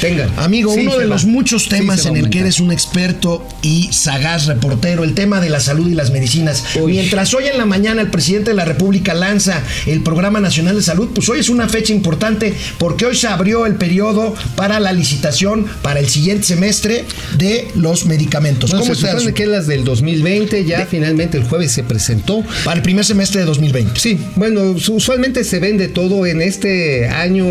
tengan. 0.00 0.30
Amigo, 0.36 0.72
Sí 0.74 0.80
uno 0.80 0.92
de 0.96 1.04
va. 1.06 1.14
los 1.14 1.24
muchos 1.24 1.68
temas 1.68 2.06
en 2.06 2.16
el 2.16 2.30
que 2.30 2.40
eres 2.40 2.60
un 2.60 2.72
experto 2.72 3.46
y 3.62 3.90
sagaz 3.92 4.46
reportero, 4.46 5.04
el 5.04 5.14
tema 5.14 5.40
de 5.40 5.50
la 5.50 5.60
salud 5.60 5.88
y 5.88 5.94
las 5.94 6.10
medicinas. 6.10 6.64
Uy. 6.80 6.92
Mientras 6.92 7.32
hoy 7.34 7.44
en 7.46 7.58
la 7.58 7.66
mañana 7.66 8.00
el 8.02 8.08
presidente 8.10 8.50
de 8.50 8.56
la 8.56 8.64
República 8.64 9.14
lanza 9.14 9.62
el 9.86 10.02
Programa 10.02 10.40
Nacional 10.40 10.76
de 10.76 10.82
Salud, 10.82 11.10
pues 11.14 11.28
hoy 11.28 11.40
es 11.40 11.48
una 11.48 11.68
fecha 11.68 11.92
importante 11.92 12.54
porque 12.78 13.06
hoy 13.06 13.16
se 13.16 13.26
abrió 13.28 13.66
el 13.66 13.74
periodo 13.74 14.34
para 14.56 14.80
la 14.80 14.92
licitación 14.92 15.66
para 15.82 16.00
el 16.00 16.08
siguiente 16.08 16.44
semestre 16.44 17.04
de 17.36 17.68
los 17.74 18.06
medicamentos. 18.06 18.70
Bueno, 18.70 18.84
¿Cómo 18.84 18.94
se 18.94 19.06
supone 19.08 19.34
que 19.34 19.42
es 19.44 19.48
las 19.48 19.66
del 19.66 19.84
2020, 19.84 20.64
ya 20.64 20.86
finalmente 20.86 21.36
el 21.38 21.44
jueves 21.44 21.72
se 21.72 21.82
presentó. 21.84 22.42
Para 22.64 22.76
el 22.76 22.82
primer 22.82 23.04
semestre 23.04 23.40
de 23.40 23.46
2020. 23.46 24.00
Sí, 24.00 24.18
bueno, 24.36 24.78
su- 24.78 24.94
usualmente 24.94 25.44
se 25.44 25.58
vende 25.60 25.88
todo. 25.88 26.26
En 26.26 26.40
este 26.42 27.08
año 27.08 27.44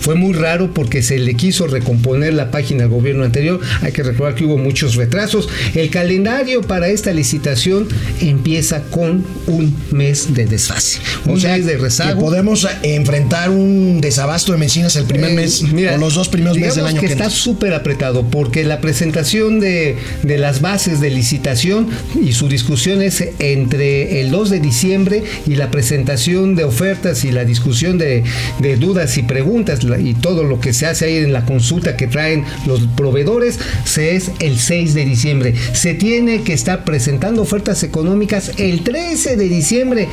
fue 0.00 0.14
muy 0.14 0.32
raro 0.32 0.72
porque 0.74 1.02
se 1.02 1.18
le 1.18 1.34
quiso 1.34 1.66
recomponer 1.92 2.34
la 2.34 2.50
página 2.50 2.84
al 2.84 2.90
gobierno 2.90 3.24
anterior. 3.24 3.60
Hay 3.82 3.92
que 3.92 4.02
recordar 4.02 4.34
que 4.34 4.44
hubo 4.44 4.56
muchos 4.58 4.94
retrasos. 4.94 5.48
El 5.74 5.90
calendario 5.90 6.62
para 6.62 6.88
esta 6.88 7.12
licitación 7.12 7.88
empieza 8.20 8.82
con 8.84 9.24
un 9.46 9.74
mes 9.90 10.34
de 10.34 10.46
desfase. 10.46 10.98
Un 11.26 11.32
O 11.36 11.40
sea, 11.40 11.56
mes 11.56 11.66
de 11.66 11.72
que 11.72 11.78
rezago. 11.78 12.20
podemos 12.20 12.66
enfrentar 12.82 13.50
un 13.50 14.00
desabasto 14.00 14.52
de 14.52 14.58
medicinas 14.58 14.96
el 14.96 15.04
primer 15.04 15.30
Eh, 15.30 15.34
mes 15.34 15.62
mira, 15.62 15.94
o 15.94 15.98
los 15.98 16.14
dos 16.14 16.28
primeros 16.28 16.56
meses 16.58 16.76
del 16.76 16.86
año 16.86 17.00
que 17.00 17.06
que 17.08 17.12
está 17.12 17.30
súper 17.30 17.74
apretado 17.74 18.24
porque 18.30 18.64
la 18.64 18.80
presentación 18.80 19.60
de, 19.60 19.96
de 20.22 20.38
las 20.38 20.60
bases 20.60 21.00
de 21.00 21.10
licitación 21.10 21.88
y 22.22 22.32
su 22.32 22.48
discusión 22.48 23.02
es 23.02 23.22
entre 23.38 24.20
el 24.20 24.30
2 24.30 24.50
de 24.50 24.60
diciembre 24.60 25.22
y 25.46 25.56
la 25.56 25.70
presentación 25.70 26.54
de 26.54 26.64
ofertas 26.64 27.24
y 27.24 27.32
la 27.32 27.44
discusión 27.44 27.98
de, 27.98 28.24
de 28.60 28.76
dudas 28.76 29.16
y 29.18 29.22
preguntas 29.22 29.80
y 30.02 30.14
todo 30.14 30.44
lo 30.44 30.60
que 30.60 30.72
se 30.72 30.86
hace 30.86 31.06
ahí 31.06 31.16
en 31.16 31.32
la 31.32 31.44
consulta 31.44 31.81
que 31.96 32.06
traen 32.06 32.44
los 32.66 32.82
proveedores 32.96 33.58
se 33.84 34.16
es 34.16 34.30
el 34.38 34.58
6 34.58 34.94
de 34.94 35.04
diciembre. 35.04 35.54
Se 35.72 35.94
tiene 35.94 36.42
que 36.42 36.52
estar 36.52 36.84
presentando 36.84 37.42
ofertas 37.42 37.82
económicas 37.82 38.52
el 38.58 38.82
13 38.84 39.36
de 39.36 39.48
diciembre 39.48 40.08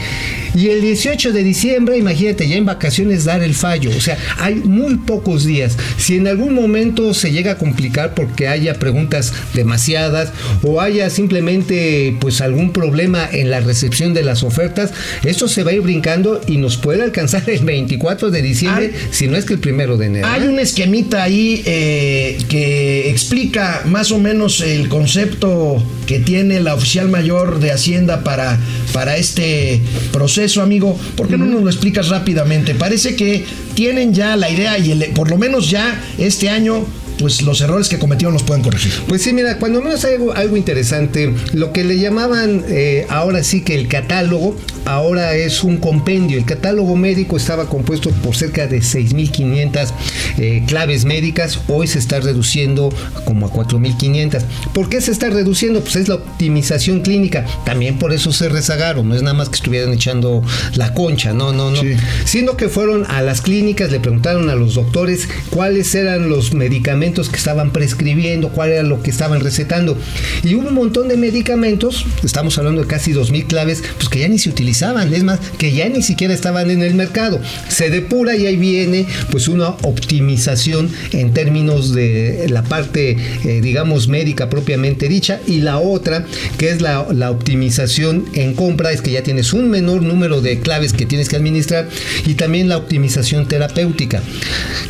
y 0.55 0.67
el 0.69 0.81
18 0.81 1.31
de 1.31 1.43
diciembre, 1.43 1.97
imagínate, 1.97 2.47
ya 2.47 2.55
en 2.57 2.65
vacaciones 2.65 3.25
dar 3.25 3.43
el 3.43 3.53
fallo. 3.53 3.91
O 3.95 4.01
sea, 4.01 4.17
hay 4.37 4.55
muy 4.55 4.95
pocos 4.97 5.45
días. 5.45 5.77
Si 5.97 6.15
en 6.15 6.27
algún 6.27 6.53
momento 6.53 7.13
se 7.13 7.31
llega 7.31 7.53
a 7.53 7.57
complicar 7.57 8.13
porque 8.13 8.47
haya 8.47 8.73
preguntas 8.75 9.33
demasiadas 9.53 10.31
o 10.63 10.81
haya 10.81 11.09
simplemente 11.09 12.15
pues 12.19 12.41
algún 12.41 12.71
problema 12.71 13.27
en 13.31 13.49
la 13.49 13.59
recepción 13.59 14.13
de 14.13 14.23
las 14.23 14.43
ofertas, 14.43 14.91
esto 15.23 15.47
se 15.47 15.63
va 15.63 15.71
a 15.71 15.73
ir 15.73 15.81
brincando 15.81 16.41
y 16.47 16.57
nos 16.57 16.77
puede 16.77 17.03
alcanzar 17.03 17.49
el 17.49 17.63
24 17.63 18.31
de 18.31 18.41
diciembre, 18.41 18.91
Hay- 18.93 19.07
si 19.11 19.27
no 19.27 19.37
es 19.37 19.45
que 19.45 19.53
el 19.53 19.59
primero 19.59 19.97
de 19.97 20.07
enero. 20.07 20.27
Hay 20.27 20.43
¿eh? 20.43 20.49
un 20.49 20.59
esquemita 20.59 21.23
ahí 21.23 21.61
eh, 21.65 22.37
que 22.49 23.09
explica 23.09 23.81
más 23.85 24.11
o 24.11 24.19
menos 24.19 24.61
el 24.61 24.89
concepto 24.89 25.83
que 26.05 26.19
tiene 26.19 26.59
la 26.59 26.73
oficial 26.73 27.07
mayor 27.09 27.59
de 27.59 27.71
Hacienda 27.71 28.23
para, 28.23 28.57
para 28.93 29.17
este 29.17 29.79
proceso, 30.11 30.38
amigo. 30.61 30.97
¿Por 31.15 31.27
qué 31.27 31.37
no 31.37 31.45
nos 31.45 31.61
lo 31.63 31.69
explicas 31.69 32.09
rápidamente? 32.09 32.75
Parece 32.75 33.15
que 33.15 33.45
tienen 33.73 34.13
ya 34.13 34.35
la 34.35 34.49
idea 34.49 34.77
y 34.77 34.91
el- 34.91 35.05
por 35.13 35.29
lo 35.29 35.37
menos 35.37 35.69
ya 35.69 36.01
este 36.17 36.49
año, 36.49 36.85
pues 37.19 37.41
los 37.41 37.59
errores 37.61 37.89
que 37.89 37.99
cometieron 37.99 38.33
los 38.33 38.43
pueden 38.43 38.63
corregir. 38.63 38.93
Pues 39.07 39.21
sí, 39.21 39.33
mira, 39.33 39.57
cuando 39.57 39.81
menos 39.81 40.03
hay 40.05 40.13
algo, 40.13 40.33
algo 40.33 40.57
interesante, 40.57 41.33
lo 41.53 41.73
que 41.73 41.83
le 41.83 41.99
llamaban 41.99 42.63
eh, 42.69 43.05
ahora 43.09 43.43
sí 43.43 43.61
que 43.61 43.75
el 43.75 43.87
catálogo, 43.87 44.55
ahora 44.85 45.35
es 45.35 45.63
un 45.63 45.77
compendio. 45.77 46.37
El 46.37 46.45
catálogo 46.45 46.95
médico 46.95 47.35
estaba 47.37 47.67
compuesto 47.67 48.09
por 48.09 48.35
cerca 48.35 48.67
de 48.67 48.79
6.500 48.79 49.89
eh, 50.37 50.63
claves 50.65 51.03
médicas, 51.05 51.59
hoy 51.67 51.87
se 51.87 51.99
está 51.99 52.19
reduciendo 52.21 52.89
como 53.25 53.45
a 53.45 53.51
4.500. 53.51 54.41
¿Por 54.73 54.89
qué 54.89 55.01
se 55.01 55.11
está 55.11 55.29
reduciendo? 55.29 55.81
Pues 55.81 55.97
es 55.97 56.07
la 56.07 56.15
optimización 56.15 57.01
clínica. 57.01 57.45
También 57.65 57.99
por 57.99 58.13
eso 58.13 58.31
se 58.31 58.47
rezagaron, 58.47 59.09
no 59.09 59.15
es 59.15 59.21
nada 59.21 59.33
más 59.33 59.49
que 59.49 59.55
estuvieran 59.55 59.93
echando 59.93 60.41
la 60.75 60.93
concha, 60.93 61.33
no, 61.33 61.51
no, 61.51 61.71
no. 61.71 61.81
Sí. 61.81 61.95
Sino 62.23 62.55
que 62.55 62.69
fueron 62.69 63.05
a 63.09 63.21
las 63.21 63.41
clínicas, 63.41 63.91
le 63.91 63.99
preguntaron 63.99 64.49
a 64.49 64.55
los 64.55 64.75
doctores 64.75 65.27
cuáles 65.49 65.93
eran 65.95 66.29
los 66.29 66.53
medicamentos 66.53 67.08
que 67.13 67.37
estaban 67.37 67.71
prescribiendo, 67.71 68.49
cuál 68.49 68.69
era 68.69 68.83
lo 68.83 69.01
que 69.01 69.09
estaban 69.09 69.41
recetando. 69.41 69.97
Y 70.43 70.55
hubo 70.55 70.69
un 70.69 70.75
montón 70.75 71.07
de 71.07 71.17
medicamentos, 71.17 72.05
estamos 72.23 72.57
hablando 72.57 72.81
de 72.81 72.87
casi 72.87 73.13
2.000 73.13 73.47
claves, 73.47 73.83
pues 73.97 74.09
que 74.09 74.19
ya 74.19 74.27
ni 74.27 74.37
se 74.37 74.49
utilizaban, 74.49 75.13
es 75.13 75.23
más, 75.23 75.39
que 75.57 75.71
ya 75.71 75.89
ni 75.89 76.03
siquiera 76.03 76.33
estaban 76.33 76.69
en 76.69 76.83
el 76.83 76.93
mercado. 76.93 77.41
Se 77.67 77.89
depura 77.89 78.35
y 78.35 78.45
ahí 78.45 78.57
viene 78.57 79.07
pues 79.31 79.47
una 79.47 79.69
optimización 79.69 80.91
en 81.11 81.33
términos 81.33 81.93
de 81.93 82.47
la 82.49 82.63
parte, 82.63 83.17
eh, 83.43 83.61
digamos, 83.61 84.07
médica 84.07 84.49
propiamente 84.49 85.07
dicha. 85.07 85.39
Y 85.47 85.61
la 85.61 85.79
otra, 85.79 86.25
que 86.57 86.69
es 86.69 86.81
la, 86.81 87.07
la 87.11 87.31
optimización 87.31 88.25
en 88.33 88.53
compra, 88.53 88.91
es 88.91 89.01
que 89.01 89.11
ya 89.11 89.23
tienes 89.23 89.53
un 89.53 89.69
menor 89.69 90.03
número 90.03 90.41
de 90.41 90.59
claves 90.59 90.93
que 90.93 91.05
tienes 91.05 91.29
que 91.29 91.37
administrar 91.37 91.89
y 92.25 92.35
también 92.35 92.69
la 92.69 92.77
optimización 92.77 93.47
terapéutica. 93.47 94.21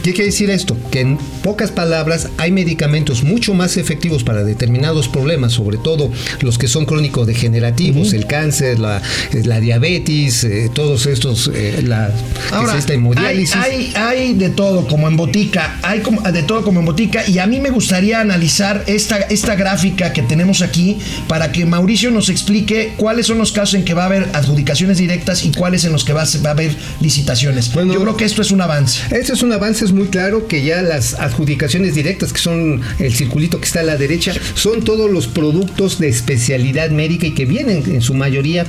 ¿Qué 0.04 0.14
quiere 0.14 0.26
decir 0.26 0.50
esto? 0.50 0.78
Que 0.92 1.02
en 1.02 1.18
pocas 1.44 1.72
palabras 1.72 2.09
hay 2.38 2.52
medicamentos 2.52 3.24
mucho 3.24 3.54
más 3.54 3.78
efectivos 3.78 4.24
para 4.24 4.44
determinados 4.44 5.08
problemas, 5.08 5.54
sobre 5.54 5.78
todo 5.78 6.12
los 6.42 6.58
que 6.58 6.68
son 6.68 6.86
crónico-degenerativos, 6.86 8.14
el 8.14 8.26
cáncer, 8.26 8.80
la, 8.80 9.02
la 9.44 9.60
diabetes, 9.60 10.44
eh, 10.44 10.70
todos 10.74 11.06
estos, 11.06 11.50
eh, 11.54 11.82
la, 11.86 12.12
Ahora, 12.52 12.74
es 12.74 12.80
esta 12.80 12.94
hemodiálisis. 12.94 13.56
hay, 13.56 13.94
hay 13.96 14.34
de 14.34 14.50
todo 14.50 14.88
como 14.88 15.08
en 15.08 15.16
botica, 15.18 15.80
hay 15.84 16.00
como- 16.02 16.22
de 16.22 16.44
todo 16.44 16.64
como 16.64 16.80
en 16.80 16.86
botica 16.86 17.28
y 17.28 17.40
a 17.40 17.46
mí 17.48 17.60
me 17.60 17.70
gustaría 17.70 18.20
analizar 18.22 18.84
esta, 18.88 19.18
esta 19.18 19.56
gráfica 19.56 20.14
que 20.14 20.22
tenemos 20.24 20.62
aquí 20.62 20.98
para 21.28 21.52
que 21.52 21.66
Mauricio 21.66 22.12
nos 22.12 22.30
explique 22.30 22.94
cuáles 22.98 23.28
son 23.28 23.38
los 23.38 23.52
casos 23.52 23.76
en 23.76 23.86
que 23.86 23.94
va 23.94 24.04
a 24.04 24.06
haber 24.08 24.28
adjudicaciones 24.34 24.98
directas 24.98 25.44
y 25.46 25.52
cuáles 25.52 25.84
en 25.86 25.92
los 25.92 26.04
que 26.04 26.14
va 26.14 26.24
a, 26.24 26.28
va 26.44 26.50
a 26.50 26.54
haber 26.54 26.76
licitaciones. 27.00 27.72
Bueno, 27.74 27.94
Yo 27.94 28.02
creo 28.02 28.18
que 28.18 28.26
esto 28.26 28.42
es 28.42 28.52
un 28.52 28.62
avance. 28.62 29.00
Este 29.16 29.34
es 29.34 29.42
un 29.44 29.52
avance, 29.54 29.86
es 29.86 29.92
muy 29.92 30.08
claro 30.08 30.48
que 30.48 30.64
ya 30.64 30.82
las 30.82 31.14
adjudicaciones 31.16 31.96
directas, 32.00 32.34
que 32.34 32.40
son 32.40 32.82
el 33.00 33.14
circulito 33.14 33.60
que 33.60 33.66
está 33.66 33.82
a 33.82 33.84
la 33.84 33.98
derecha, 33.98 34.34
son 34.56 34.84
todos 34.84 35.12
los 35.12 35.28
productos 35.28 36.00
de 36.00 36.08
especialidad 36.08 36.90
médica 36.92 37.28
y 37.28 37.32
que 37.32 37.46
vienen 37.46 37.84
en 37.88 38.02
su 38.02 38.14
mayoría 38.14 38.66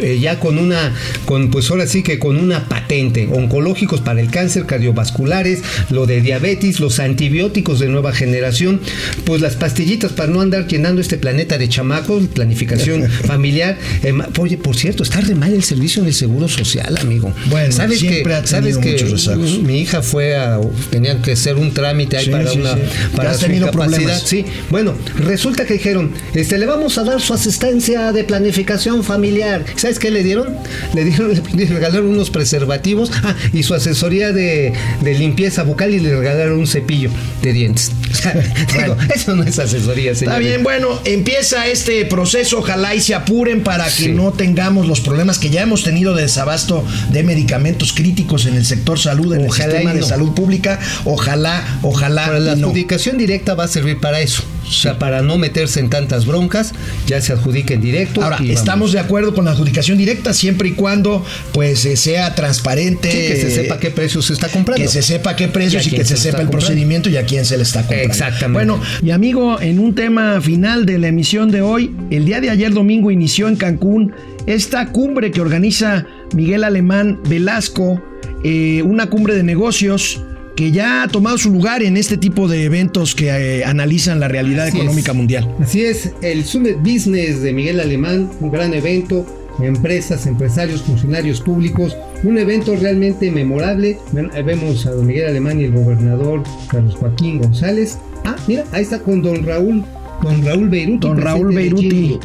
eh, 0.00 0.18
ya 0.20 0.38
con 0.38 0.58
una, 0.58 0.92
con 1.24 1.50
pues 1.50 1.70
ahora 1.70 1.86
sí 1.86 2.02
que 2.02 2.18
con 2.18 2.36
una 2.38 2.68
patente, 2.68 3.28
oncológicos 3.30 4.00
para 4.00 4.20
el 4.20 4.30
cáncer, 4.30 4.66
cardiovasculares, 4.66 5.62
lo 5.90 6.06
de 6.06 6.20
diabetes, 6.20 6.80
los 6.80 6.98
antibióticos 6.98 7.80
de 7.80 7.88
nueva 7.88 8.12
generación, 8.12 8.80
pues 9.24 9.40
las 9.40 9.56
pastillitas 9.56 10.12
para 10.12 10.30
no 10.30 10.40
andar 10.40 10.66
llenando 10.66 11.00
este 11.00 11.16
planeta 11.16 11.58
de 11.58 11.68
chamacos, 11.68 12.28
planificación 12.28 13.08
familiar. 13.26 13.78
Eh, 14.02 14.12
oye, 14.38 14.58
por 14.58 14.76
cierto, 14.76 15.02
está 15.02 15.20
re 15.20 15.34
mal 15.34 15.52
el 15.52 15.62
servicio 15.62 16.02
en 16.02 16.08
el 16.08 16.14
seguro 16.14 16.48
social, 16.48 16.96
amigo. 17.00 17.32
Bueno, 17.46 17.72
¿sabes 17.72 18.00
siempre 18.00 18.24
que, 18.24 18.34
ha 18.34 18.46
sabes 18.46 18.78
tenido 18.78 18.80
que 18.80 18.92
muchos 18.92 19.10
rezagos. 19.10 19.58
mi 19.60 19.80
hija 19.80 20.02
fue 20.02 20.36
a 20.36 20.60
tenía 20.90 21.20
que 21.22 21.32
hacer 21.32 21.56
un 21.56 21.72
trámite 21.72 22.16
ahí 22.16 22.24
Sí, 22.26 22.30
para 22.30 22.48
sí, 22.48 22.58
una 22.58 22.73
para 23.16 23.30
¿Has 23.30 23.38
su 23.38 23.46
tenido 23.46 23.70
problemas? 23.70 24.22
Sí, 24.22 24.44
bueno, 24.70 24.94
resulta 25.16 25.64
que 25.64 25.74
dijeron, 25.74 26.12
este 26.34 26.58
le 26.58 26.66
vamos 26.66 26.98
a 26.98 27.04
dar 27.04 27.20
su 27.20 27.34
asistencia 27.34 28.12
de 28.12 28.24
planificación 28.24 29.04
familiar. 29.04 29.64
¿Sabes 29.76 29.98
qué 29.98 30.10
le 30.10 30.22
dieron? 30.22 30.56
Le 30.94 31.04
dieron 31.04 31.32
le 31.54 31.66
regalaron 31.66 32.06
unos 32.06 32.30
preservativos 32.30 33.10
ah, 33.22 33.34
y 33.52 33.62
su 33.62 33.74
asesoría 33.74 34.32
de, 34.32 34.72
de 35.02 35.14
limpieza 35.14 35.62
bucal 35.62 35.94
y 35.94 36.00
le 36.00 36.14
regalaron 36.16 36.58
un 36.58 36.66
cepillo 36.66 37.10
de 37.42 37.52
dientes. 37.52 37.90
Digo, 38.78 38.96
eso 39.14 39.34
no 39.34 39.42
es 39.42 39.58
asesoría, 39.58 40.14
señor. 40.14 40.34
Está 40.34 40.38
bien, 40.38 40.62
bueno, 40.62 41.00
empieza 41.04 41.66
este 41.66 42.04
proceso, 42.06 42.58
ojalá 42.58 42.94
y 42.94 43.00
se 43.00 43.14
apuren 43.14 43.62
para 43.62 43.84
que 43.86 43.90
Sí. 44.04 44.08
no 44.12 44.32
tengamos 44.32 44.86
los 44.86 45.00
problemas 45.00 45.38
que 45.38 45.50
ya 45.50 45.62
hemos 45.62 45.82
tenido 45.84 46.14
de 46.14 46.22
desabasto 46.22 46.84
de 47.10 47.22
medicamentos 47.22 47.92
críticos 47.92 48.46
en 48.46 48.54
el 48.54 48.64
sector 48.66 48.98
salud, 48.98 49.32
en 49.34 49.46
Ojalá 49.46 49.64
el 49.64 49.70
sistema 49.70 49.94
de 49.94 50.02
salud 50.02 50.34
pública. 50.34 50.80
Ojalá, 51.04 51.78
ojalá 51.82 52.38
y 52.38 52.60
no. 52.60 52.63
Adjudicación 52.64 53.18
directa 53.18 53.54
va 53.54 53.64
a 53.64 53.68
servir 53.68 53.98
para 53.98 54.20
eso. 54.20 54.42
O 54.66 54.72
sea, 54.72 54.98
para 54.98 55.20
no 55.20 55.36
meterse 55.36 55.78
en 55.80 55.90
tantas 55.90 56.24
broncas, 56.26 56.72
ya 57.06 57.20
se 57.20 57.32
adjudica 57.32 57.74
en 57.74 57.82
directo. 57.82 58.22
Ahora, 58.22 58.38
y 58.40 58.50
estamos 58.50 58.92
de 58.92 58.98
acuerdo 58.98 59.34
con 59.34 59.44
la 59.44 59.50
adjudicación 59.50 59.98
directa 59.98 60.32
siempre 60.32 60.70
y 60.70 60.72
cuando 60.72 61.24
pues 61.52 61.84
eh, 61.84 61.96
sea 61.96 62.34
transparente. 62.34 63.10
Sí, 63.10 63.18
que 63.18 63.36
se 63.36 63.50
sepa 63.50 63.78
qué 63.78 63.90
precio 63.90 64.22
se 64.22 64.32
está 64.32 64.48
comprando. 64.48 64.82
Que 64.82 64.88
se 64.88 65.02
sepa 65.02 65.36
qué 65.36 65.48
precios 65.48 65.86
Y 65.86 65.90
que 65.90 66.04
se 66.04 66.16
sepa 66.16 66.38
el 66.38 66.44
comprando. 66.46 66.50
procedimiento 66.66 67.10
y 67.10 67.16
a 67.16 67.26
quién 67.26 67.44
se 67.44 67.56
le 67.56 67.62
está 67.62 67.80
comprando. 67.80 68.06
Exactamente. 68.06 68.52
Bueno, 68.52 68.80
y 69.02 69.10
amigo, 69.10 69.60
en 69.60 69.78
un 69.78 69.94
tema 69.94 70.40
final 70.40 70.86
de 70.86 70.98
la 70.98 71.08
emisión 71.08 71.50
de 71.50 71.60
hoy, 71.60 71.94
el 72.10 72.24
día 72.24 72.40
de 72.40 72.50
ayer 72.50 72.72
domingo 72.72 73.10
inició 73.10 73.48
en 73.48 73.56
Cancún 73.56 74.12
esta 74.46 74.88
cumbre 74.88 75.30
que 75.30 75.40
organiza 75.40 76.06
Miguel 76.34 76.64
Alemán 76.64 77.20
Velasco, 77.28 78.02
eh, 78.42 78.82
una 78.82 79.08
cumbre 79.08 79.34
de 79.34 79.42
negocios 79.42 80.22
que 80.56 80.70
ya 80.70 81.02
ha 81.02 81.08
tomado 81.08 81.36
su 81.38 81.50
lugar 81.50 81.82
en 81.82 81.96
este 81.96 82.16
tipo 82.16 82.46
de 82.48 82.64
eventos 82.64 83.14
que 83.14 83.28
eh, 83.28 83.64
analizan 83.64 84.20
la 84.20 84.28
realidad 84.28 84.68
Así 84.68 84.76
económica 84.78 85.12
es. 85.12 85.16
mundial. 85.16 85.54
Así 85.60 85.82
es, 85.82 86.12
el 86.22 86.44
Summit 86.44 86.78
Business 86.78 87.42
de 87.42 87.52
Miguel 87.52 87.80
Alemán, 87.80 88.30
un 88.40 88.50
gran 88.50 88.72
evento, 88.72 89.26
empresas, 89.60 90.26
empresarios, 90.26 90.82
funcionarios 90.82 91.40
públicos, 91.40 91.96
un 92.22 92.38
evento 92.38 92.74
realmente 92.76 93.30
memorable. 93.30 93.98
Vemos 94.12 94.86
a 94.86 94.90
don 94.92 95.06
Miguel 95.06 95.28
Alemán 95.28 95.60
y 95.60 95.64
el 95.64 95.72
gobernador 95.72 96.42
Carlos 96.68 96.94
Joaquín 96.96 97.38
González. 97.38 97.98
Ah, 98.24 98.36
mira, 98.46 98.64
ahí 98.72 98.82
está 98.82 98.98
con 99.00 99.22
don 99.22 99.44
Raúl, 99.44 99.84
don 100.22 100.44
Raúl 100.44 100.68
Beiruti. 100.68 101.06
Don 101.06 101.20
Raúl 101.20 101.54
Beiruti. 101.54 102.18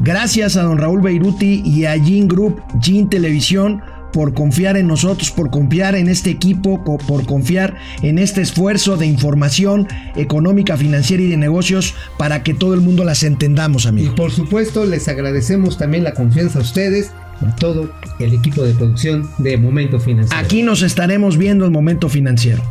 Gracias 0.00 0.56
a 0.56 0.62
don 0.62 0.78
Raúl 0.78 1.00
Beiruti 1.00 1.62
y 1.64 1.84
a 1.84 1.94
Gin 2.02 2.28
Group, 2.28 2.60
Gin 2.80 3.08
Televisión, 3.08 3.80
por 4.14 4.32
confiar 4.32 4.76
en 4.76 4.86
nosotros, 4.86 5.32
por 5.32 5.50
confiar 5.50 5.96
en 5.96 6.08
este 6.08 6.30
equipo, 6.30 6.82
por 6.84 7.26
confiar 7.26 7.74
en 8.00 8.20
este 8.20 8.42
esfuerzo 8.42 8.96
de 8.96 9.06
información 9.06 9.88
económica, 10.14 10.76
financiera 10.76 11.20
y 11.24 11.26
de 11.28 11.36
negocios 11.36 11.94
para 12.16 12.44
que 12.44 12.54
todo 12.54 12.74
el 12.74 12.80
mundo 12.80 13.02
las 13.04 13.24
entendamos, 13.24 13.84
Y 13.84 13.88
amigo. 13.88 14.14
por 14.14 14.30
supuesto, 14.30 14.84
les 14.86 15.08
agradecemos 15.08 15.76
también 15.78 16.04
la 16.04 16.14
confianza 16.14 16.60
a 16.60 16.62
ustedes 16.62 17.10
y 17.42 17.46
a 17.46 17.56
todo 17.56 17.92
el 18.20 18.32
equipo 18.32 18.62
de 18.62 18.72
producción 18.74 19.28
de 19.38 19.56
Momento 19.56 19.98
Financiero. 19.98 20.40
Aquí 20.42 20.62
nos 20.62 20.82
estaremos 20.82 21.36
viendo 21.36 21.66
en 21.66 21.72
Momento 21.72 22.08
Financiero. 22.08 22.62